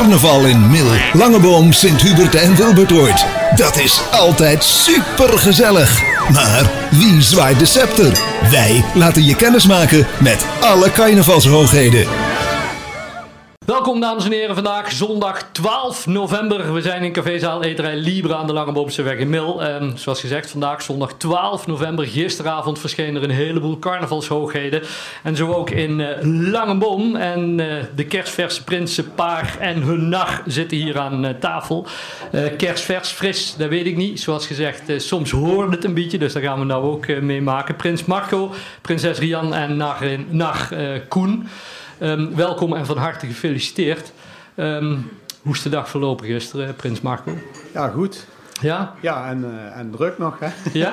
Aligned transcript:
Carnaval 0.00 0.46
in 0.46 0.70
Mil, 0.70 0.86
Langeboom, 1.12 1.72
Sint-Hubert 1.72 2.34
en 2.34 2.56
Wilbertoord. 2.56 3.26
Dat 3.56 3.78
is 3.78 4.02
altijd 4.10 4.64
super 4.64 5.38
gezellig. 5.38 6.02
Maar 6.32 6.70
wie 6.90 7.22
zwaait 7.22 7.58
de 7.58 7.66
scepter? 7.66 8.18
Wij 8.50 8.84
laten 8.94 9.24
je 9.24 9.34
kennis 9.34 9.66
maken 9.66 10.06
met 10.20 10.46
alle 10.60 10.90
carnavalshoogheden. 10.90 12.29
Welkom 13.66 14.00
dames 14.00 14.24
en 14.24 14.32
heren, 14.32 14.54
vandaag 14.54 14.92
zondag 14.92 15.48
12 15.52 16.06
november. 16.06 16.72
We 16.72 16.80
zijn 16.80 17.02
in 17.02 17.12
cafézaal 17.12 17.62
Eterij 17.62 17.96
Libre 17.96 18.34
aan 18.34 18.46
de 18.46 18.52
Langeboomse 18.52 19.02
weg 19.02 19.18
in 19.18 19.30
Mil. 19.30 19.62
En 19.62 19.98
zoals 19.98 20.20
gezegd, 20.20 20.50
vandaag 20.50 20.82
zondag 20.82 21.12
12 21.12 21.66
november. 21.66 22.06
Gisteravond 22.06 22.78
verschenen 22.78 23.22
er 23.22 23.28
een 23.28 23.34
heleboel 23.34 23.78
carnavalshoogheden. 23.78 24.82
En 25.22 25.36
zo 25.36 25.52
ook 25.52 25.70
in 25.70 25.98
uh, 25.98 26.08
Langeboom. 26.50 27.16
En 27.16 27.58
uh, 27.58 27.74
de 27.94 28.04
kerstverse 28.04 28.64
prinsen 28.64 29.14
Paar 29.14 29.56
en 29.58 29.82
hun 29.82 30.08
nar 30.08 30.42
zitten 30.46 30.76
hier 30.76 30.98
aan 30.98 31.24
uh, 31.24 31.30
tafel. 31.30 31.86
kerstvers, 32.56 33.10
fris, 33.10 33.54
dat 33.56 33.68
weet 33.68 33.86
ik 33.86 33.96
niet. 33.96 34.20
Zoals 34.20 34.46
gezegd, 34.46 34.82
soms 34.96 35.30
hoort 35.30 35.70
het 35.70 35.84
een 35.84 35.94
beetje, 35.94 36.18
dus 36.18 36.32
daar 36.32 36.42
gaan 36.42 36.58
we 36.58 36.64
nou 36.64 36.84
ook 36.84 37.20
mee 37.20 37.42
maken. 37.42 37.76
Prins 37.76 38.04
Marco, 38.04 38.54
prinses 38.80 39.18
Rian 39.18 39.54
en 39.54 39.76
nar 39.76 39.98
Koen. 41.08 41.48
Um, 42.02 42.36
welkom 42.36 42.74
en 42.74 42.86
van 42.86 42.96
harte 42.96 43.26
gefeliciteerd. 43.26 44.12
Um, 44.56 45.10
hoe 45.42 45.54
is 45.54 45.62
de 45.62 45.68
dag 45.68 45.88
verlopen 45.88 46.26
gisteren, 46.26 46.74
Prins 46.74 47.00
Marco? 47.00 47.38
Ja, 47.74 47.88
goed. 47.88 48.26
Ja? 48.60 48.94
Ja, 49.00 49.28
en, 49.28 49.44
uh, 49.44 49.78
en 49.78 49.90
druk 49.90 50.18
nog, 50.18 50.38
hè? 50.38 50.48
Ja, 50.72 50.92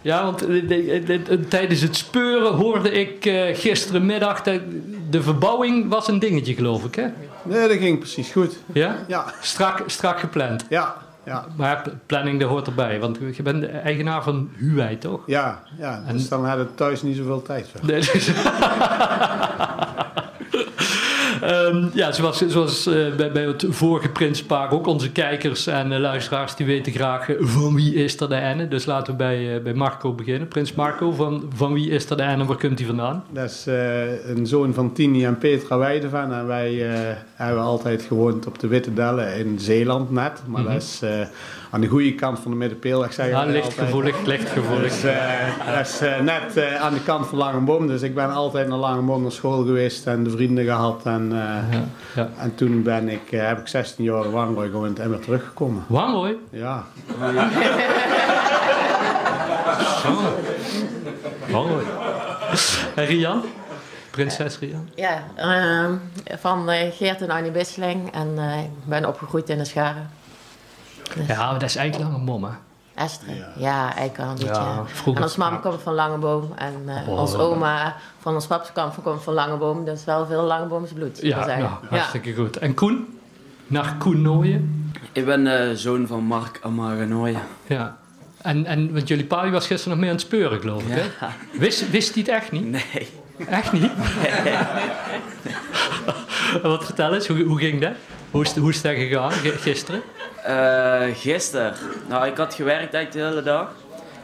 ja 0.00 0.24
want 0.24 0.38
de, 0.38 0.66
de, 0.66 1.22
de, 1.22 1.48
tijdens 1.48 1.80
het 1.80 1.96
speuren 1.96 2.52
hoorde 2.52 2.90
ik 2.90 3.26
uh, 3.26 3.56
gisterenmiddag... 3.56 4.42
dat 4.42 4.60
de 5.10 5.22
verbouwing 5.22 5.88
was 5.88 6.08
een 6.08 6.18
dingetje, 6.18 6.54
geloof 6.54 6.84
ik, 6.84 6.94
hè? 6.94 7.06
Nee, 7.42 7.68
dat 7.68 7.76
ging 7.76 7.98
precies 7.98 8.30
goed. 8.30 8.56
Ja? 8.72 9.04
Ja. 9.08 9.24
Strak, 9.40 9.82
strak 9.86 10.18
gepland? 10.18 10.64
Ja, 10.68 10.96
ja. 11.26 11.46
Maar 11.56 11.82
planning, 12.06 12.40
dat 12.40 12.48
hoort 12.48 12.66
erbij. 12.66 13.00
Want 13.00 13.18
je 13.32 13.42
bent 13.42 13.60
de 13.60 13.66
eigenaar 13.66 14.22
van 14.22 14.50
Huwei, 14.56 14.98
toch? 14.98 15.22
Ja, 15.26 15.62
ja. 15.78 16.02
En... 16.06 16.12
dus 16.12 16.28
dan 16.28 16.46
hadden 16.46 16.66
we 16.66 16.74
thuis 16.74 17.02
niet 17.02 17.16
zoveel 17.16 17.42
tijd 17.42 17.68
voor. 17.68 17.86
Nee, 17.86 18.00
dus... 18.00 18.30
Um, 21.42 21.90
ja, 21.94 22.12
zoals, 22.12 22.46
zoals 22.46 22.86
uh, 22.86 23.14
bij, 23.16 23.32
bij, 23.32 23.42
het 23.42 23.64
vorige 23.68 24.08
Prinspaar 24.08 24.70
ook 24.70 24.86
onze 24.86 25.12
kijkers 25.12 25.66
en 25.66 25.92
uh, 25.92 25.98
luisteraars 25.98 26.56
die 26.56 26.66
weten 26.66 26.92
graag 26.92 27.28
uh, 27.28 27.36
van 27.40 27.74
wie 27.74 27.94
is 27.94 28.20
er 28.20 28.28
de 28.28 28.40
ene. 28.40 28.68
Dus 28.68 28.84
laten 28.84 29.12
we 29.12 29.18
bij, 29.18 29.62
bij 29.62 29.74
Marco 29.74 30.12
beginnen. 30.12 30.48
Prins 30.48 30.72
Marco, 30.72 31.12
van, 31.12 31.50
van 31.54 31.72
wie 31.72 31.90
is 31.90 32.10
er 32.10 32.16
de 32.16 32.22
ene 32.22 32.32
en 32.32 32.46
waar 32.46 32.56
komt 32.56 32.78
hij 32.78 32.86
vandaan? 32.86 33.24
Dat 33.30 33.50
is 33.50 33.66
een 34.26 34.46
zoon 34.46 34.74
van 34.74 34.92
Tini 34.92 35.24
en 35.24 35.38
Petra 35.38 35.78
Weidevan. 35.78 36.32
En 36.32 36.46
wij 36.46 36.74
hebben 37.34 37.62
altijd 37.62 38.02
gewoond 38.02 38.46
op 38.46 38.58
de 38.58 38.66
Witte 38.66 38.94
Dellen 38.94 39.36
in 39.36 39.58
Zeeland 39.58 40.10
net. 40.10 40.42
Maar 40.46 40.60
mm 40.60 40.66
-hmm. 40.66 40.74
dat 40.74 40.82
is 40.82 41.02
aan 41.70 41.80
de 41.80 41.86
goede 41.86 42.14
kant 42.14 42.38
van 42.38 42.50
de 42.50 42.56
Middenpeelweg 42.56 43.12
zeg 43.12 43.28
ja, 43.28 43.44
lichtgevoelig, 43.44 44.24
lichtgevoelig. 44.24 45.00
Dus, 45.00 45.02
dat 45.74 45.86
is 45.86 46.00
net 46.22 46.78
aan 46.78 46.94
de 46.94 47.02
kant 47.04 47.26
van 47.26 47.38
Langenboom. 47.38 47.86
Dus 47.86 48.02
ik 48.02 48.14
ben 48.14 48.32
altijd 48.32 48.68
naar 48.68 48.78
Langenboom 48.78 49.22
naar 49.22 49.32
school 49.32 49.64
geweest 49.64 50.06
en 50.06 50.22
de 50.22 50.30
vrienden 50.30 50.64
gehad. 50.64 51.00
En, 51.04 51.25
ja, 51.34 51.64
ja. 52.14 52.28
en 52.38 52.54
toen 52.54 52.82
ben 52.82 53.08
ik, 53.08 53.30
heb 53.30 53.58
ik 53.58 53.66
16 53.66 54.04
jaar 54.04 54.30
Wangrooi 54.30 54.70
gewoond 54.70 54.98
en 54.98 55.10
weer 55.10 55.20
teruggekomen. 55.20 55.84
Wangrooi? 55.88 56.36
Ja. 56.50 56.84
Wangrooi. 61.50 61.84
En 62.94 63.04
Rian? 63.04 63.42
Prinses 64.10 64.58
Rian? 64.58 64.88
Ja, 64.94 65.22
uh, 65.38 65.90
van 66.38 66.68
Geert 66.68 67.22
en 67.22 67.30
Annie 67.30 67.50
Bisseling. 67.50 68.12
En 68.12 68.38
ik 68.64 68.84
ben 68.84 69.04
opgegroeid 69.04 69.48
in 69.48 69.58
de 69.58 69.64
Scharen. 69.64 70.10
Dus. 71.14 71.26
Ja, 71.26 71.50
maar 71.50 71.58
dat 71.58 71.68
is 71.68 71.76
eigenlijk 71.76 72.10
Langebom, 72.10 72.44
hè? 72.44 72.50
Esther, 72.96 73.34
ja, 73.34 73.52
ja 73.56 73.94
beetje. 74.32 74.46
Ja, 74.46 74.84
en 75.04 75.22
ons 75.22 75.36
mama 75.36 75.56
komt 75.56 75.82
van 75.82 75.94
Langeboom 75.94 76.52
en 76.56 76.82
uh, 76.86 77.08
oh, 77.08 77.20
onze 77.20 77.38
oma 77.38 77.96
van 78.18 78.34
ons 78.34 78.46
papskant 78.46 78.94
komt 79.02 79.22
van 79.22 79.34
Langeboom. 79.34 79.84
Dus 79.84 80.04
wel 80.04 80.26
veel 80.26 80.42
Langeboomse 80.42 80.94
bloed. 80.94 81.18
Ja, 81.22 81.58
ja, 81.58 81.80
hartstikke 81.88 82.34
goed. 82.34 82.56
En 82.56 82.74
Koen? 82.74 83.18
Naar 83.66 83.94
Koen 83.98 84.22
Nooyen? 84.22 84.92
Ik 85.12 85.24
ben 85.24 85.44
de 85.44 85.72
zoon 85.74 86.06
van 86.06 86.24
Mark 86.24 86.60
Amara 86.62 87.04
Nooyen. 87.04 87.42
Ja. 87.66 87.96
En, 88.42 88.66
en 88.66 88.92
want 88.92 89.08
jullie 89.08 89.24
pa 89.24 89.50
was 89.50 89.66
gisteren 89.66 89.90
nog 89.90 89.98
mee 89.98 90.08
aan 90.10 90.16
het 90.16 90.24
speuren, 90.24 90.60
geloof 90.60 90.82
ik, 90.82 90.88
hè? 90.90 91.26
Wist, 91.58 91.90
wist 91.90 92.14
hij 92.14 92.22
het 92.22 92.32
echt 92.32 92.52
niet? 92.52 92.70
Nee. 92.70 93.08
Echt 93.48 93.72
niet? 93.72 93.90
Nee. 94.22 94.54
Wat 96.62 96.84
vertel 96.84 97.14
eens, 97.14 97.26
hoe, 97.26 97.42
hoe 97.42 97.58
ging 97.58 97.80
dat? 97.80 97.92
Hoe 98.30 98.42
is, 98.42 98.56
hoe 98.56 98.70
is 98.70 98.82
dat 98.82 98.94
gegaan 98.94 99.32
gisteren? 99.32 100.02
Uh, 100.48 101.02
gisteren. 101.14 101.74
Nou, 102.08 102.26
ik 102.26 102.36
had 102.36 102.54
gewerkt 102.54 102.94
eigenlijk 102.94 103.12
de 103.12 103.18
hele 103.18 103.42
dag. 103.42 103.70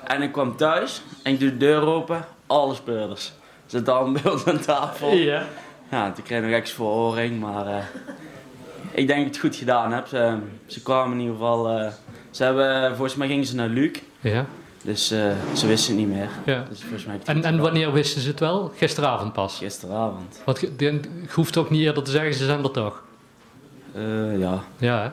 En 0.04 0.22
ik 0.22 0.32
kwam 0.32 0.56
thuis 0.56 1.02
en 1.22 1.32
ik 1.32 1.40
doe 1.40 1.50
de 1.50 1.56
deur 1.56 1.86
open. 1.86 2.24
Alle 2.46 2.74
speurders. 2.74 3.32
Zitten 3.66 3.94
al 3.94 4.12
bij 4.12 4.32
ons 4.32 4.44
aan 4.44 4.60
tafel. 4.60 5.12
Ja. 5.12 5.44
Ja, 5.90 6.12
toen 6.12 6.24
kreeg 6.24 6.38
ik 6.38 6.44
nog 6.44 6.54
extra 6.54 6.76
verhoring. 6.76 7.40
Maar 7.40 7.66
uh, 7.66 7.76
ik 8.90 9.06
denk 9.06 9.08
dat 9.08 9.18
ik 9.18 9.24
het 9.24 9.38
goed 9.38 9.56
gedaan 9.56 9.92
heb. 9.92 10.06
Ze, 10.06 10.38
ze 10.66 10.82
kwamen 10.82 11.12
in 11.12 11.20
ieder 11.20 11.34
geval... 11.34 11.78
Uh, 11.78 11.86
ze 12.30 12.44
hebben, 12.44 12.88
volgens 12.96 13.14
mij 13.14 13.28
gingen 13.28 13.46
ze 13.46 13.54
naar 13.54 13.68
Luc. 13.68 13.98
Ja. 14.20 14.46
Dus 14.84 15.06
ze 15.54 15.66
wisten 15.66 15.96
het 15.96 16.06
niet 16.06 16.16
meer. 16.16 16.28
Ja. 16.44 16.64
Dus 16.68 16.80
volgens 16.80 17.04
mij 17.04 17.20
en, 17.24 17.44
en 17.44 17.60
wanneer 17.60 17.92
wisten 17.92 18.20
ze 18.20 18.28
het 18.28 18.40
wel? 18.40 18.72
Gisteravond 18.76 19.32
pas? 19.32 19.58
Gisteravond. 19.58 20.42
Want 20.44 20.60
je 20.60 21.00
hoeft 21.34 21.56
ook 21.56 21.70
niet 21.70 21.80
eerder 21.80 22.02
te 22.02 22.10
zeggen, 22.10 22.34
ze 22.34 22.44
zijn 22.44 22.62
er 22.62 22.70
toch? 22.70 23.02
Uh, 23.96 24.38
ja. 24.38 24.62
Ja, 24.78 25.12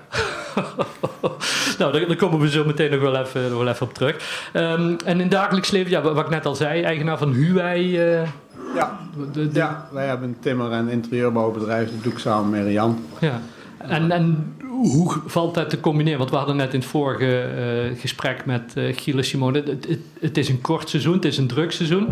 nou, 1.79 1.91
daar, 1.91 2.07
daar, 2.07 2.16
komen 2.16 2.40
we 2.40 2.50
zo 2.50 2.66
meteen 2.66 2.91
nog 2.91 3.01
wel 3.01 3.16
even, 3.16 3.50
nog 3.50 3.57
wel 3.57 3.67
even 3.67 3.88
op 3.88 3.94
terug. 3.94 4.50
Um, 4.53 4.97
en 5.06 5.19
in 5.19 5.29
dagelijks 5.29 5.72
leven, 5.72 5.91
ja, 5.91 6.01
wat 6.01 6.25
ik 6.25 6.29
net 6.29 6.45
al 6.45 6.56
zei, 6.56 6.81
eigenaar 6.81 7.18
van 7.18 7.34
Huwei. 7.34 8.12
Uh, 8.19 8.28
ja. 8.75 9.00
De, 9.31 9.50
de... 9.50 9.59
ja, 9.59 9.88
wij 9.91 10.07
hebben 10.07 10.28
een 10.28 10.39
timmer- 10.39 10.72
en 10.72 10.89
interieurbouwbedrijf, 10.89 11.91
dat 11.91 12.03
doe 12.03 12.12
ik 12.12 12.19
samen 12.19 12.50
met 12.50 12.73
Jan. 12.73 13.06
Ja. 13.19 13.41
En, 13.78 14.12
en 14.12 14.56
hoe 14.81 15.22
valt 15.25 15.53
dat 15.53 15.69
te 15.69 15.79
combineren? 15.79 16.19
Want 16.19 16.29
we 16.29 16.35
hadden 16.35 16.56
net 16.56 16.73
in 16.73 16.79
het 16.79 16.90
vorige 16.90 17.50
uh, 17.91 18.00
gesprek 18.00 18.45
met 18.45 18.73
uh, 18.75 18.97
Gilles 18.97 19.28
Simone. 19.28 19.57
Het, 19.57 19.67
het, 19.88 20.00
het, 20.19 20.38
is 20.38 20.50
een 20.50 20.62
kort 20.62 20.90
seizoen, 20.90 21.13
het 21.13 21.25
is 21.25 21.38
een 21.38 21.47
druk 21.47 21.72
seizoen. 21.72 22.07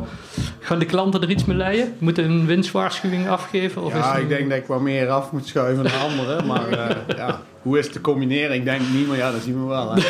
Gaan 0.59 0.79
de 0.79 0.85
klanten 0.85 1.22
er 1.22 1.29
iets 1.29 1.45
mee 1.45 1.57
leiden? 1.57 1.95
Moeten 2.00 2.23
een 2.23 2.45
winstwaarschuwing 2.45 3.29
afgeven? 3.29 3.83
Of 3.83 3.94
ja, 3.94 4.16
is 4.16 4.22
ik 4.22 4.29
denk 4.29 4.50
dat 4.50 4.57
ik 4.57 4.66
wat 4.66 4.81
meer 4.81 5.09
af 5.09 5.31
moet 5.31 5.47
schuiven 5.47 5.83
dan 5.83 6.00
anderen. 6.00 6.45
maar 6.51 6.72
uh, 6.72 7.17
ja, 7.17 7.41
hoe 7.61 7.77
is 7.77 7.83
het 7.83 7.94
te 7.94 8.01
combineren? 8.01 8.56
Ik 8.56 8.66
denk 8.66 8.81
niet, 8.94 9.07
maar 9.07 9.17
ja, 9.17 9.31
dat 9.31 9.41
zien 9.41 9.61
we 9.61 9.67
wel. 9.67 9.94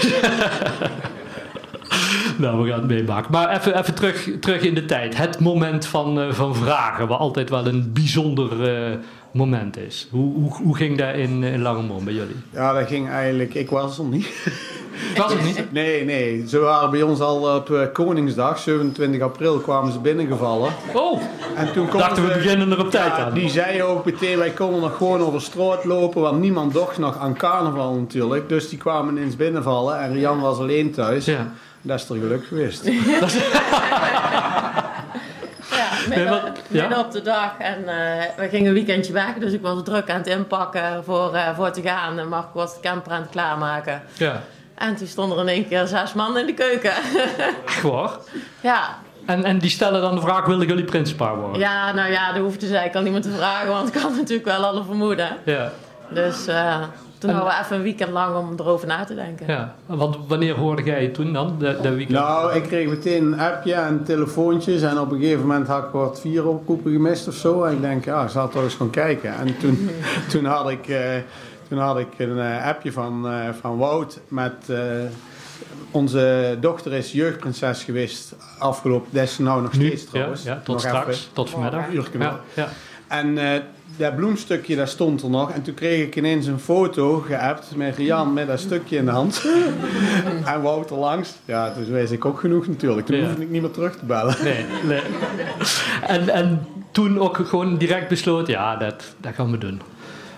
Nou, 2.38 2.64
we 2.64 2.70
gaan 2.70 2.80
het 2.80 2.88
meemaken. 2.88 3.32
Maar 3.32 3.56
even, 3.56 3.78
even 3.78 3.94
terug, 3.94 4.30
terug 4.40 4.62
in 4.62 4.74
de 4.74 4.86
tijd. 4.86 5.18
Het 5.18 5.40
moment 5.40 5.86
van, 5.86 6.20
uh, 6.20 6.32
van 6.32 6.56
vragen, 6.56 7.08
wat 7.08 7.20
altijd 7.20 7.50
wel 7.50 7.68
een 7.68 7.94
bijzonder 7.94 8.52
uh, 8.90 8.98
moment 9.32 9.78
is. 9.78 10.08
Hoe, 10.12 10.34
hoe, 10.34 10.54
hoe 10.54 10.76
ging 10.76 10.98
dat 10.98 11.16
in, 11.16 11.44
in 11.44 11.62
Langemond 11.62 12.04
bij 12.04 12.14
jullie? 12.14 12.36
Ja, 12.54 12.74
dat 12.74 12.88
ging 12.88 13.10
eigenlijk... 13.10 13.54
Ik 13.54 13.70
was 13.70 13.98
er 13.98 14.06
niet. 14.06 14.28
Was 15.18 15.34
het 15.34 15.44
niet? 15.44 15.72
Nee, 15.72 16.06
nee. 16.06 16.44
Ze 16.48 16.60
waren 16.60 16.90
bij 16.90 17.02
ons 17.02 17.20
al 17.20 17.56
op 17.56 17.70
uh, 17.70 17.82
Koningsdag, 17.94 18.60
27 18.60 19.22
april, 19.22 19.60
kwamen 19.60 19.92
ze 19.92 20.00
binnengevallen. 20.00 20.72
Oh, 20.94 21.22
en 21.56 21.74
toen 21.74 21.88
dachten 21.92 22.28
we 22.28 22.34
beginnen 22.34 22.72
er 22.72 22.80
op 22.80 22.92
tijd 22.92 23.18
ja, 23.18 23.18
aan. 23.18 23.34
Die 23.34 23.50
zei 23.50 23.84
ook 23.84 24.06
meteen, 24.06 24.38
wij 24.38 24.50
konden 24.50 24.82
nog 24.82 24.98
gewoon 24.98 25.22
over 25.22 25.42
straat 25.42 25.86
lopen, 25.86 26.22
want 26.22 26.40
niemand 26.40 26.74
dacht 26.74 26.98
nog 26.98 27.18
aan 27.18 27.34
carnaval 27.34 27.94
natuurlijk. 27.94 28.50
Dus 28.50 28.70
die 28.70 28.78
kwamen 28.78 29.18
eens 29.18 29.36
binnenvallen 29.36 30.00
en 30.00 30.14
Rian 30.14 30.40
was 30.40 30.58
alleen 30.58 30.92
thuis. 30.92 31.26
Ja. 31.26 31.52
Dat 31.82 32.00
is 32.00 32.10
er 32.10 32.16
geluk 32.16 32.46
geweest. 32.46 32.84
Midden, 36.08 36.54
midden 36.68 37.00
op 37.00 37.12
de 37.12 37.22
dag. 37.22 37.52
En 37.60 37.80
uh, 37.80 37.88
we 38.38 38.50
gingen 38.50 38.68
een 38.68 38.74
weekendje 38.74 39.14
weg, 39.14 39.34
dus 39.34 39.54
ik 39.54 39.62
was 39.62 39.84
druk 39.84 40.10
aan 40.10 40.18
het 40.18 40.28
inpakken 40.28 41.04
voor, 41.04 41.34
uh, 41.34 41.56
voor 41.56 41.72
te 41.72 41.82
gaan. 41.82 42.20
En 42.20 42.28
Mark 42.28 42.54
was 42.54 42.74
de 42.74 42.80
camper 42.80 43.12
aan 43.12 43.22
het 43.22 43.30
klaarmaken. 43.30 44.02
Ja. 44.14 44.42
En 44.76 44.96
toen 44.96 45.08
stonden 45.08 45.38
er 45.38 45.44
in 45.44 45.50
één 45.50 45.68
keer 45.68 45.88
zes 45.88 46.14
man 46.14 46.38
in 46.38 46.46
de 46.46 46.54
keuken. 46.54 46.92
Echt 47.66 47.82
waar? 47.82 48.12
Ja. 48.62 48.98
En, 49.26 49.44
en 49.44 49.58
die 49.60 49.70
stellen 49.70 50.02
dan 50.02 50.16
de 50.16 50.22
vraag, 50.22 50.46
willen 50.46 50.68
jullie 50.68 50.84
prinspaar 50.84 51.36
worden? 51.36 51.60
Ja, 51.60 51.92
nou 51.92 52.12
ja, 52.12 52.32
dat 52.32 52.42
hoefde 52.42 52.68
zij 52.68 52.90
kan 52.90 53.04
niemand 53.04 53.24
te 53.24 53.32
vragen, 53.32 53.68
want 53.68 53.96
ik 53.96 54.02
had 54.02 54.16
natuurlijk 54.16 54.48
wel 54.48 54.66
alle 54.66 54.84
vermoeden. 54.84 55.38
Ja. 55.44 55.72
Dus 56.10 56.48
uh, 56.48 56.84
toen 57.20 57.30
hadden 57.30 57.54
we 57.54 57.60
even 57.64 57.76
een 57.76 57.82
weekend 57.82 58.12
lang 58.12 58.36
om 58.36 58.54
erover 58.58 58.88
na 58.88 59.04
te 59.04 59.16
denken. 59.16 59.48
Ja, 59.48 59.76
want 59.86 60.18
wanneer 60.28 60.56
hoorde 60.56 60.84
jij 60.84 61.02
het 61.02 61.14
toen 61.14 61.34
dan, 61.34 61.56
de, 61.60 61.78
de 61.82 61.90
weekend? 61.90 62.20
Nou, 62.20 62.56
ik 62.56 62.64
kreeg 62.64 62.90
meteen 62.90 63.26
een 63.26 63.40
appje 63.40 63.74
en 63.74 64.04
telefoontjes. 64.04 64.82
En 64.82 65.00
op 65.00 65.12
een 65.12 65.20
gegeven 65.20 65.42
moment 65.48 65.68
had 65.68 65.84
ik 65.84 65.92
wat 65.92 66.20
vier 66.20 66.48
oproepen 66.48 66.92
gemist 66.92 67.28
of 67.28 67.34
zo. 67.34 67.64
En 67.64 67.74
ik 67.74 67.82
denk, 67.82 68.06
ja, 68.06 68.24
ik 68.24 68.30
zal 68.30 68.50
toch 68.50 68.64
eens 68.64 68.76
gaan 68.76 68.90
kijken. 68.90 69.36
En 69.36 69.58
toen, 69.58 69.90
toen 70.32 70.46
had 70.46 70.70
ik... 70.70 70.88
Uh, 70.88 71.16
toen 71.68 71.78
had 71.78 71.98
ik 71.98 72.08
een 72.18 72.38
uh, 72.38 72.66
appje 72.66 72.92
van, 72.92 73.32
uh, 73.32 73.50
van 73.62 73.78
Wout 73.78 74.20
met... 74.28 74.54
Uh, 74.70 74.78
onze 75.92 76.58
dochter 76.60 76.94
is 76.94 77.12
jeugdprinses 77.12 77.84
geweest 77.84 78.36
afgelopen... 78.60 79.10
Dat 79.12 79.24
is 79.24 79.38
nou 79.38 79.62
nog 79.62 79.74
steeds 79.74 80.04
nu, 80.04 80.10
trouwens. 80.10 80.44
Ja, 80.44 80.54
ja 80.54 80.58
tot 80.58 80.68
nog 80.68 80.80
straks, 80.80 81.08
even, 81.08 81.34
tot 81.34 81.50
vanmiddag. 81.50 81.86
Ja, 82.20 82.40
ja. 82.54 82.68
En 83.08 83.28
uh, 83.38 83.54
dat 83.96 84.16
bloemstukje, 84.16 84.76
dat 84.76 84.90
stond 84.90 85.22
er 85.24 85.30
nog. 85.30 85.52
En 85.52 85.62
toen 85.62 85.74
kreeg 85.74 86.06
ik 86.06 86.16
ineens 86.16 86.46
een 86.48 86.60
foto 86.60 87.20
geappt 87.20 87.76
met 87.76 87.96
Rian 87.96 88.34
met 88.34 88.48
dat 88.48 88.60
stukje 88.60 88.98
in 88.98 89.06
de 89.06 89.12
hand. 89.12 89.46
en 90.46 90.62
Wouter 90.62 90.98
langs. 90.98 91.34
Ja, 91.46 91.74
dus 91.74 91.88
wees 91.88 92.12
ik 92.12 92.26
ook 92.26 92.40
genoeg 92.40 92.68
natuurlijk. 92.68 93.08
Toen 93.08 93.18
ja. 93.18 93.26
hoefde 93.26 93.42
ik 93.42 93.50
niet 93.50 93.62
meer 93.62 93.72
terug 93.72 93.96
te 93.96 94.06
bellen. 94.06 94.36
Nee, 94.44 94.66
nee. 94.84 95.02
En, 96.08 96.30
en 96.30 96.68
toen 96.92 97.20
ook 97.20 97.38
gewoon 97.38 97.78
direct 97.78 98.08
besloten, 98.08 98.54
ja, 98.54 98.76
dat, 98.76 99.16
dat 99.18 99.34
gaan 99.34 99.52
we 99.52 99.58
doen. 99.58 99.82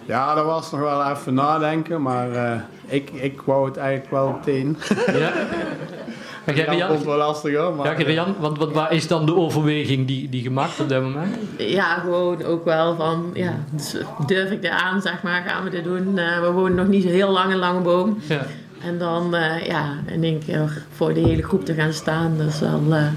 Ja, 0.06 0.36
dat 0.36 0.46
was 0.46 0.72
nog 0.72 0.80
wel 0.80 1.10
even 1.10 1.34
nadenken, 1.34 2.02
maar 2.02 2.30
uh, 2.30 2.52
ik, 2.86 3.10
ik 3.10 3.42
wou 3.42 3.66
het 3.66 3.78
eigenlijk 3.78 4.12
wel 4.12 4.32
meteen. 4.32 4.78
Ja? 5.14 5.32
Maar 6.46 6.56
jij, 6.56 6.88
komt 6.88 7.04
wel 7.04 7.18
lastig 7.18 7.56
hoor. 7.56 7.74
Maar... 7.74 8.02
Ja, 8.02 8.12
Jan, 8.12 8.36
want 8.40 8.58
wat, 8.58 8.72
waar 8.72 8.94
is 8.94 9.08
dan 9.08 9.26
de 9.26 9.36
overweging 9.36 10.08
die, 10.08 10.30
die 10.30 10.42
gemaakt 10.42 10.80
op 10.80 10.90
dat 10.90 11.02
moment? 11.02 11.36
Ja, 11.58 11.94
gewoon 11.94 12.44
ook 12.44 12.66
wel 12.66 12.96
van, 12.96 13.32
ja, 13.34 13.54
dus 13.72 13.96
durf 14.26 14.52
ik 14.52 14.62
dit 14.62 14.72
aan, 14.72 15.02
zeg 15.02 15.24
maar, 15.24 15.44
gaan 15.48 15.64
we 15.64 15.70
dit 15.70 15.84
doen? 15.84 16.18
Uh, 16.18 16.40
we 16.42 16.52
wonen 16.52 16.76
nog 16.76 16.88
niet 16.88 17.04
zo 17.04 17.10
heel 17.10 17.30
lang 17.30 17.52
in 17.52 17.58
Langeboom. 17.58 18.20
Ja. 18.28 18.46
En 18.84 18.98
dan, 18.98 19.36
uh, 19.36 19.68
ja, 19.68 19.94
in 20.06 20.24
één 20.24 20.40
keer 20.46 20.84
voor 20.92 21.14
de 21.14 21.20
hele 21.20 21.44
groep 21.44 21.66
te 21.66 21.74
gaan 21.74 21.94
staan, 21.94 22.38
dus 22.38 22.60
wel, 22.60 22.82
uh, 22.88 23.08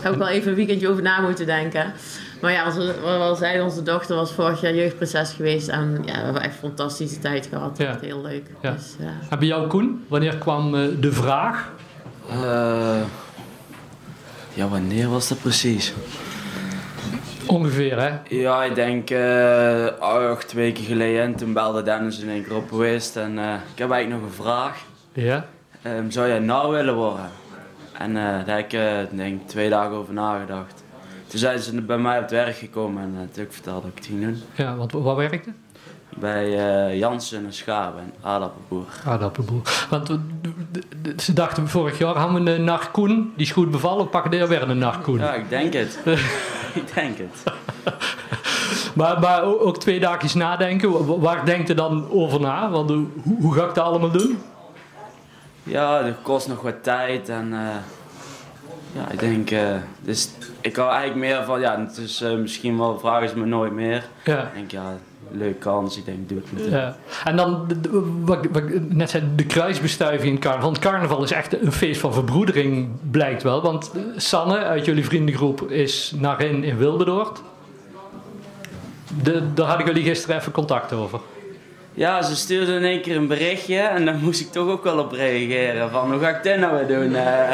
heb 0.00 0.12
ik 0.12 0.18
wel 0.18 0.28
even 0.28 0.50
een 0.50 0.56
weekendje 0.56 0.88
over 0.88 1.02
na 1.02 1.20
moeten 1.20 1.46
denken. 1.46 1.92
Maar 2.40 2.52
ja, 2.52 2.70
zoals 2.70 2.88
we 2.88 3.06
al 3.06 3.34
zeiden, 3.34 3.64
onze 3.64 3.82
dochter 3.82 4.16
was 4.16 4.32
vorig 4.32 4.60
jaar 4.60 4.74
jeugdproces 4.74 5.32
geweest. 5.32 5.68
En 5.68 6.02
ja, 6.04 6.12
we 6.12 6.24
hebben 6.24 6.42
echt 6.42 6.54
fantastische 6.54 7.18
tijd 7.18 7.46
gehad. 7.46 7.78
Ja. 7.78 7.90
Echt 7.90 8.00
heel 8.00 8.22
leuk. 8.22 8.46
Ja. 8.62 8.72
Dus, 8.72 8.94
ja. 8.98 9.12
Heb 9.28 9.40
je 9.40 9.46
jou, 9.46 9.66
Koen, 9.66 10.04
wanneer 10.08 10.36
kwam 10.36 10.72
de 11.00 11.12
vraag 11.12 11.70
uh, 12.32 13.02
ja, 14.54 14.68
wanneer 14.68 15.08
was 15.08 15.28
dat 15.28 15.40
precies? 15.40 15.94
Ongeveer, 17.46 18.00
hè? 18.00 18.10
Ja, 18.28 18.64
ik 18.64 18.74
denk 18.74 19.10
uh, 19.10 19.86
acht 19.98 20.52
weken 20.52 20.84
geleden. 20.84 21.22
En 21.22 21.34
toen 21.34 21.52
belde 21.52 21.82
Dennis 21.82 22.18
in 22.18 22.28
één 22.28 22.44
keer 22.44 22.56
op 22.56 22.68
geweest. 22.68 23.16
En 23.16 23.38
uh, 23.38 23.54
ik 23.72 23.78
heb 23.78 23.90
eigenlijk 23.90 24.22
nog 24.22 24.30
een 24.30 24.44
vraag. 24.44 24.84
Ja? 25.12 25.46
Um, 25.86 26.10
zou 26.10 26.28
jij 26.28 26.38
nou 26.38 26.72
willen 26.72 26.94
worden? 26.94 27.30
En 27.92 28.14
daar 28.14 28.46
heb 28.46 28.72
ik 28.72 29.16
denk 29.16 29.48
twee 29.48 29.68
dagen 29.68 29.96
over 29.96 30.14
nagedacht. 30.14 30.84
Toen 31.26 31.38
zijn 31.38 31.58
ze 31.58 31.82
bij 31.82 31.98
mij 31.98 32.16
op 32.16 32.22
het 32.22 32.30
werk 32.30 32.56
gekomen 32.56 33.02
en 33.02 33.30
toen 33.32 33.44
ik 33.44 33.52
vertelde 33.52 33.80
dat 33.80 33.90
ik 33.90 33.96
het 33.96 34.06
ging 34.06 34.24
doen. 34.24 34.42
Ja, 34.54 34.76
want 34.76 34.92
waar 34.92 35.16
werkte? 35.16 35.52
Bij 36.16 36.46
uh, 36.90 36.98
Jansen 36.98 37.44
en 37.44 37.52
Schaven, 37.52 38.12
aardappelboer. 38.22 38.84
Aardappelboer. 39.04 39.86
Want 39.90 40.18
ze 41.16 41.32
dachten 41.32 41.68
vorig 41.68 41.98
jaar 41.98 42.16
hadden 42.16 42.44
we 42.44 42.50
een 42.50 42.64
nachtkoen, 42.64 43.32
die 43.36 43.46
is 43.46 43.52
goed 43.52 43.70
bevallen, 43.70 44.08
pakken 44.08 44.32
er 44.32 44.48
weer 44.48 44.70
een 44.70 44.78
nachtkoen. 44.78 45.18
Ja, 45.18 45.34
ik 45.34 45.48
denk 45.48 45.72
het. 45.72 45.98
ik 46.80 46.94
denk 46.94 47.18
het. 47.18 47.52
maar, 48.98 49.20
maar 49.20 49.42
ook 49.42 49.78
twee 49.78 50.00
dagjes 50.00 50.34
nadenken, 50.34 51.20
waar 51.20 51.44
denkt 51.44 51.70
u 51.70 51.74
dan 51.74 52.10
over 52.10 52.40
na? 52.40 52.70
Want 52.70 52.90
hoe, 52.90 53.06
hoe 53.40 53.54
ga 53.54 53.64
ik 53.64 53.74
dat 53.74 53.84
allemaal 53.84 54.10
doen? 54.10 54.38
Ja, 55.62 56.02
dat 56.02 56.14
kost 56.22 56.48
nog 56.48 56.62
wat 56.62 56.82
tijd 56.82 57.28
en 57.28 57.52
uh, 57.52 57.58
ja, 58.92 59.10
ik 59.10 59.18
denk, 59.18 59.50
uh, 59.50 59.76
dus 60.00 60.30
ik 60.60 60.76
hou 60.76 60.90
eigenlijk 60.90 61.20
meer 61.20 61.44
van, 61.44 61.60
ja, 61.60 61.80
het 61.80 61.96
is 61.96 62.20
misschien 62.20 62.78
wel 62.78 62.98
vragen 62.98 63.28
ze 63.28 63.38
me 63.38 63.46
nooit 63.46 63.72
meer. 63.72 64.08
Ja. 64.24 64.42
Ik 64.42 64.54
denk, 64.54 64.70
ja, 64.70 64.98
leuke 65.32 65.58
kans. 65.58 65.96
Ik 65.96 66.04
denk, 66.04 66.28
doe 66.28 66.38
het 66.38 66.52
meteen. 66.52 66.70
Ja. 66.70 66.96
En 67.24 67.36
dan, 67.36 67.66
wat, 68.24 68.46
wat 68.52 68.62
net 68.88 69.10
zei, 69.10 69.22
de 69.36 69.46
kruisbestuiving 69.46 70.32
in 70.32 70.38
carnaval. 70.38 70.70
Want 70.70 70.78
carnaval 70.78 71.22
is 71.22 71.32
echt 71.32 71.62
een 71.62 71.72
feest 71.72 72.00
van 72.00 72.12
verbroedering, 72.12 72.88
blijkt 73.10 73.42
wel. 73.42 73.62
Want 73.62 73.90
Sanne 74.16 74.56
uit 74.56 74.84
jullie 74.84 75.04
vriendengroep 75.04 75.70
is 75.70 76.12
naar 76.16 76.42
in 76.42 76.64
in 76.64 76.76
Wilberdoord. 76.76 77.40
De, 79.22 79.52
daar 79.54 79.66
hadden 79.66 79.86
jullie 79.86 80.02
gisteren 80.02 80.36
even 80.36 80.52
contact 80.52 80.92
over. 80.92 81.20
Ja, 81.94 82.22
ze 82.22 82.36
stuurde 82.36 82.72
in 82.72 82.84
één 82.84 83.00
keer 83.00 83.16
een 83.16 83.26
berichtje 83.26 83.78
en 83.78 84.04
daar 84.04 84.14
moest 84.14 84.40
ik 84.40 84.52
toch 84.52 84.68
ook 84.68 84.84
wel 84.84 84.98
op 84.98 85.12
reageren. 85.12 85.90
Van, 85.90 86.12
hoe 86.12 86.20
ga 86.20 86.28
ik 86.28 86.42
dit 86.42 86.58
nou 86.58 86.76
weer 86.76 86.98
doen? 86.98 87.12
Uh, 87.12 87.50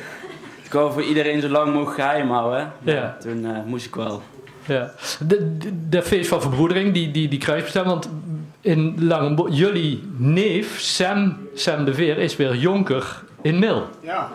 ik 0.66 0.72
wou 0.72 0.92
voor 0.92 1.02
iedereen 1.02 1.40
zo 1.40 1.48
lang 1.48 1.72
mogelijk 1.72 2.00
geheim 2.00 2.30
houden. 2.30 2.72
Ja. 2.82 3.16
Toen 3.20 3.44
uh, 3.44 3.58
moest 3.66 3.86
ik 3.86 3.94
wel. 3.94 4.22
Ja. 4.68 4.90
De, 5.26 5.56
de, 5.88 6.02
feest 6.02 6.28
van 6.28 6.40
verbroedering, 6.40 6.94
die, 6.94 7.10
die, 7.10 7.28
die 7.28 7.42
want 7.84 8.08
in 8.60 8.94
Langenbo 8.98 9.48
jullie 9.48 10.10
neef, 10.16 10.80
Sam, 10.80 11.36
Sam 11.54 11.84
de 11.84 11.94
Veer, 11.94 12.18
is 12.18 12.36
weer 12.36 12.54
jonker 12.54 13.22
in 13.42 13.58
Mil. 13.58 13.86
Ja, 14.00 14.28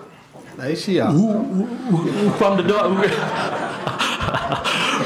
dat 0.55 0.65
is 0.65 0.85
hij 0.85 0.93
ja. 0.95 1.11
Hoe, 1.11 1.31
hoe, 1.31 1.67
hoe, 1.89 2.31
kwam 2.35 2.55
de 2.55 2.65
door? 2.65 2.83
Hoe, 2.83 3.05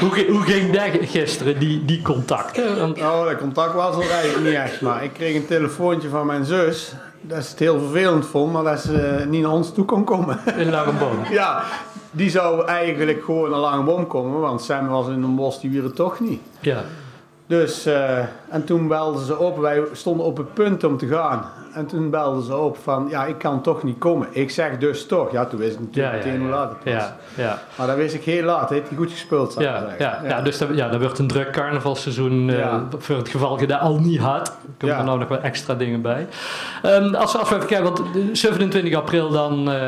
hoe, 0.00 0.26
hoe, 0.28 0.42
ging 0.42 0.70
dat 0.72 1.08
gisteren, 1.08 1.58
die, 1.58 1.84
die 1.84 2.02
contact? 2.02 2.58
Oh, 2.98 3.24
dat 3.24 3.38
contact 3.38 3.74
was 3.74 4.04
er 4.04 4.10
eigenlijk 4.10 4.44
niet 4.44 4.54
echt, 4.54 4.80
maar 4.80 5.04
ik 5.04 5.12
kreeg 5.12 5.34
een 5.34 5.46
telefoontje 5.46 6.08
van 6.08 6.26
mijn 6.26 6.44
zus 6.44 6.94
dat 7.20 7.38
is 7.38 7.50
het 7.50 7.58
heel 7.58 7.78
vervelend 7.78 8.26
vond, 8.26 8.52
maar 8.52 8.62
dat 8.62 8.80
ze 8.80 9.24
niet 9.28 9.42
naar 9.42 9.50
ons 9.50 9.72
toe 9.72 9.84
kon 9.84 10.04
komen. 10.04 10.38
In 10.56 10.70
Langenboom? 10.70 11.18
ja, 11.30 11.62
die 12.10 12.30
zou 12.30 12.66
eigenlijk 12.66 13.24
gewoon 13.24 13.50
naar 13.50 13.58
Langebom 13.58 14.06
komen, 14.06 14.40
want 14.40 14.62
Sam 14.62 14.88
was 14.88 15.08
in 15.08 15.22
een 15.22 15.36
bos, 15.36 15.60
die 15.60 15.70
wieren 15.70 15.94
toch 15.94 16.20
niet. 16.20 16.40
Ja. 16.60 16.82
Dus, 17.48 17.86
uh, 17.86 18.18
en 18.48 18.64
toen 18.64 18.88
belden 18.88 19.24
ze 19.24 19.38
op, 19.38 19.58
wij 19.58 19.82
stonden 19.92 20.26
op 20.26 20.36
het 20.36 20.54
punt 20.54 20.84
om 20.84 20.96
te 20.96 21.06
gaan. 21.06 21.44
En 21.72 21.86
toen 21.86 22.10
belden 22.10 22.42
ze 22.42 22.56
op 22.56 22.76
van, 22.82 23.06
ja, 23.10 23.24
ik 23.24 23.38
kan 23.38 23.62
toch 23.62 23.82
niet 23.82 23.98
komen. 23.98 24.28
Ik 24.30 24.50
zeg 24.50 24.78
dus 24.78 25.06
toch. 25.06 25.32
Ja, 25.32 25.46
toen 25.46 25.58
wist 25.58 25.74
ik 25.74 25.80
natuurlijk 25.80 26.14
ja, 26.14 26.24
meteen 26.24 26.40
hoe 26.40 26.50
laat 26.50 26.70
het 26.70 26.94
was. 26.94 27.02
Ja, 27.02 27.16
ja. 27.34 27.58
Maar 27.76 27.86
dat 27.86 27.96
wist 27.96 28.14
ik 28.14 28.24
heel 28.24 28.44
laat. 28.44 28.70
Heeft 28.70 28.88
hij 28.88 28.96
goed 28.96 29.10
gespeeld, 29.10 29.52
zou 29.52 29.64
ja, 29.64 29.94
ja, 29.98 30.20
ja. 30.24 30.42
dus 30.42 30.58
dat, 30.58 30.68
ja, 30.74 30.88
dat 30.88 31.00
wordt 31.00 31.18
een 31.18 31.26
druk 31.26 31.50
carnavalseizoen. 31.50 32.48
Uh, 32.48 32.80
voor 32.98 33.16
het 33.16 33.28
geval 33.28 33.60
je 33.60 33.66
dat 33.66 33.80
al 33.80 33.98
niet 33.98 34.20
had. 34.20 34.56
Komen 34.78 34.96
er 34.96 35.04
nou 35.04 35.18
nog 35.18 35.28
wel 35.28 35.40
extra 35.40 35.74
dingen 35.74 36.02
bij. 36.02 36.26
Um, 36.84 37.14
als, 37.14 37.32
we 37.32 37.38
even 37.42 37.66
kijken, 37.66 37.82
want 37.82 38.02
27 38.32 38.94
april 38.94 39.30
dan 39.30 39.70
uh, 39.70 39.80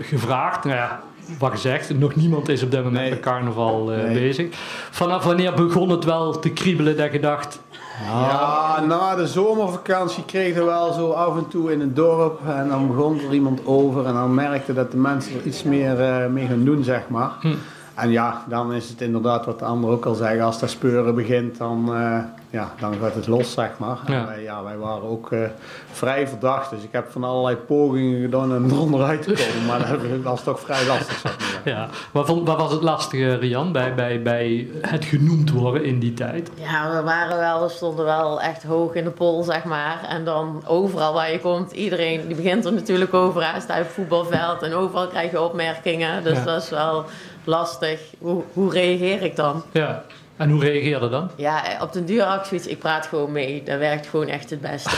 gevraagd. 0.00 0.64
Nou 0.64 0.76
ja, 0.76 1.00
wat 1.38 1.50
gezegd, 1.50 1.98
nog 1.98 2.14
niemand 2.14 2.48
is 2.48 2.62
op 2.62 2.70
dit 2.70 2.84
moment 2.84 3.10
met 3.10 3.20
carnaval 3.20 3.92
uh, 3.92 4.12
bezig. 4.12 4.46
Vanaf 4.90 5.24
wanneer 5.24 5.54
begon 5.54 5.88
het 5.90 6.04
wel 6.04 6.38
te 6.38 6.50
kriebelen 6.50 6.96
dat 6.96 7.12
je 7.12 7.20
dacht... 7.20 7.60
Ja, 8.04 8.84
na 8.86 9.14
de 9.14 9.26
zomervakantie 9.26 10.24
kregen 10.24 10.60
we 10.60 10.66
wel 10.66 10.92
zo 10.92 11.10
af 11.10 11.36
en 11.36 11.48
toe 11.48 11.72
in 11.72 11.80
het 11.80 11.96
dorp. 11.96 12.40
En 12.46 12.68
dan 12.68 12.86
begon 12.86 13.20
er 13.20 13.34
iemand 13.34 13.66
over 13.66 14.06
en 14.06 14.14
dan 14.14 14.34
merkte 14.34 14.72
dat 14.72 14.90
de 14.90 14.96
mensen 14.96 15.34
er 15.34 15.46
iets 15.46 15.62
meer 15.62 16.00
uh, 16.00 16.26
mee 16.26 16.46
gaan 16.46 16.64
doen, 16.64 16.84
zeg 16.84 17.08
maar. 17.08 17.30
Hm. 17.40 17.54
En 17.94 18.10
ja, 18.10 18.44
dan 18.48 18.72
is 18.72 18.88
het 18.88 19.00
inderdaad 19.00 19.46
wat 19.46 19.58
de 19.58 19.64
anderen 19.64 19.96
ook 19.96 20.04
al 20.04 20.14
zeggen. 20.14 20.40
Als 20.40 20.60
dat 20.60 20.70
speuren 20.70 21.14
begint, 21.14 21.58
dan, 21.58 21.88
uh, 21.90 22.18
ja, 22.52 22.74
dan 22.78 22.94
gaat 23.00 23.14
het 23.14 23.26
los, 23.26 23.52
zeg 23.52 23.70
maar. 23.78 23.98
Ja. 24.06 24.26
Wij, 24.26 24.42
ja, 24.42 24.62
wij 24.62 24.76
waren 24.76 25.02
ook 25.02 25.30
uh, 25.30 25.48
vrij 25.90 26.28
verdacht. 26.28 26.70
Dus 26.70 26.82
ik 26.82 26.92
heb 26.92 27.10
van 27.10 27.24
allerlei 27.24 27.56
pogingen 27.56 28.20
gedaan 28.20 28.56
om 28.56 28.70
eronderuit 28.70 29.22
te 29.22 29.32
komen. 29.32 29.66
maar 29.66 29.98
dat 29.98 30.22
was 30.32 30.42
toch 30.42 30.60
vrij 30.60 30.86
lastig, 30.86 31.18
zeg 31.18 31.38
maar. 31.38 31.74
Ja. 31.74 31.88
Wat, 32.10 32.28
wat 32.28 32.56
was 32.56 32.72
het 32.72 32.82
lastige, 32.82 33.34
Rian, 33.34 33.72
bij, 33.72 33.94
bij, 33.94 34.22
bij 34.22 34.68
het 34.80 35.04
genoemd 35.04 35.50
worden 35.50 35.84
in 35.84 35.98
die 35.98 36.14
tijd? 36.14 36.50
Ja, 36.54 36.96
we 36.96 37.02
waren 37.02 37.38
wel, 37.38 37.62
we 37.62 37.68
stonden 37.68 38.04
wel 38.04 38.40
echt 38.40 38.62
hoog 38.62 38.94
in 38.94 39.04
de 39.04 39.10
pol, 39.10 39.42
zeg 39.42 39.64
maar. 39.64 40.04
En 40.08 40.24
dan 40.24 40.62
overal 40.66 41.12
waar 41.12 41.32
je 41.32 41.40
komt, 41.40 41.72
iedereen, 41.72 42.26
die 42.26 42.36
begint 42.36 42.64
er 42.64 42.72
natuurlijk 42.72 43.14
over. 43.14 43.54
Sta 43.60 43.74
je 43.74 43.80
op 43.80 43.86
het 43.86 43.94
voetbalveld 43.94 44.62
en 44.62 44.74
overal 44.74 45.06
krijg 45.06 45.30
je 45.30 45.40
opmerkingen. 45.40 46.22
Dus 46.22 46.44
dat 46.44 46.62
is 46.62 46.70
wel 46.70 47.04
lastig. 47.44 48.00
Hoe, 48.18 48.42
hoe 48.52 48.72
reageer 48.72 49.22
ik 49.22 49.36
dan? 49.36 49.62
Ja. 49.70 50.04
En 50.36 50.50
hoe 50.50 50.60
reageerde 50.60 51.08
dan? 51.08 51.30
Ja, 51.36 51.78
op 51.80 51.92
de 51.92 52.04
duur 52.04 52.22
had 52.22 52.48
ik 52.66 52.78
praat 52.78 53.06
gewoon 53.06 53.32
mee. 53.32 53.62
Dat 53.62 53.78
werkt 53.78 54.06
gewoon 54.06 54.28
echt 54.28 54.50
het 54.50 54.60
beste. 54.60 54.96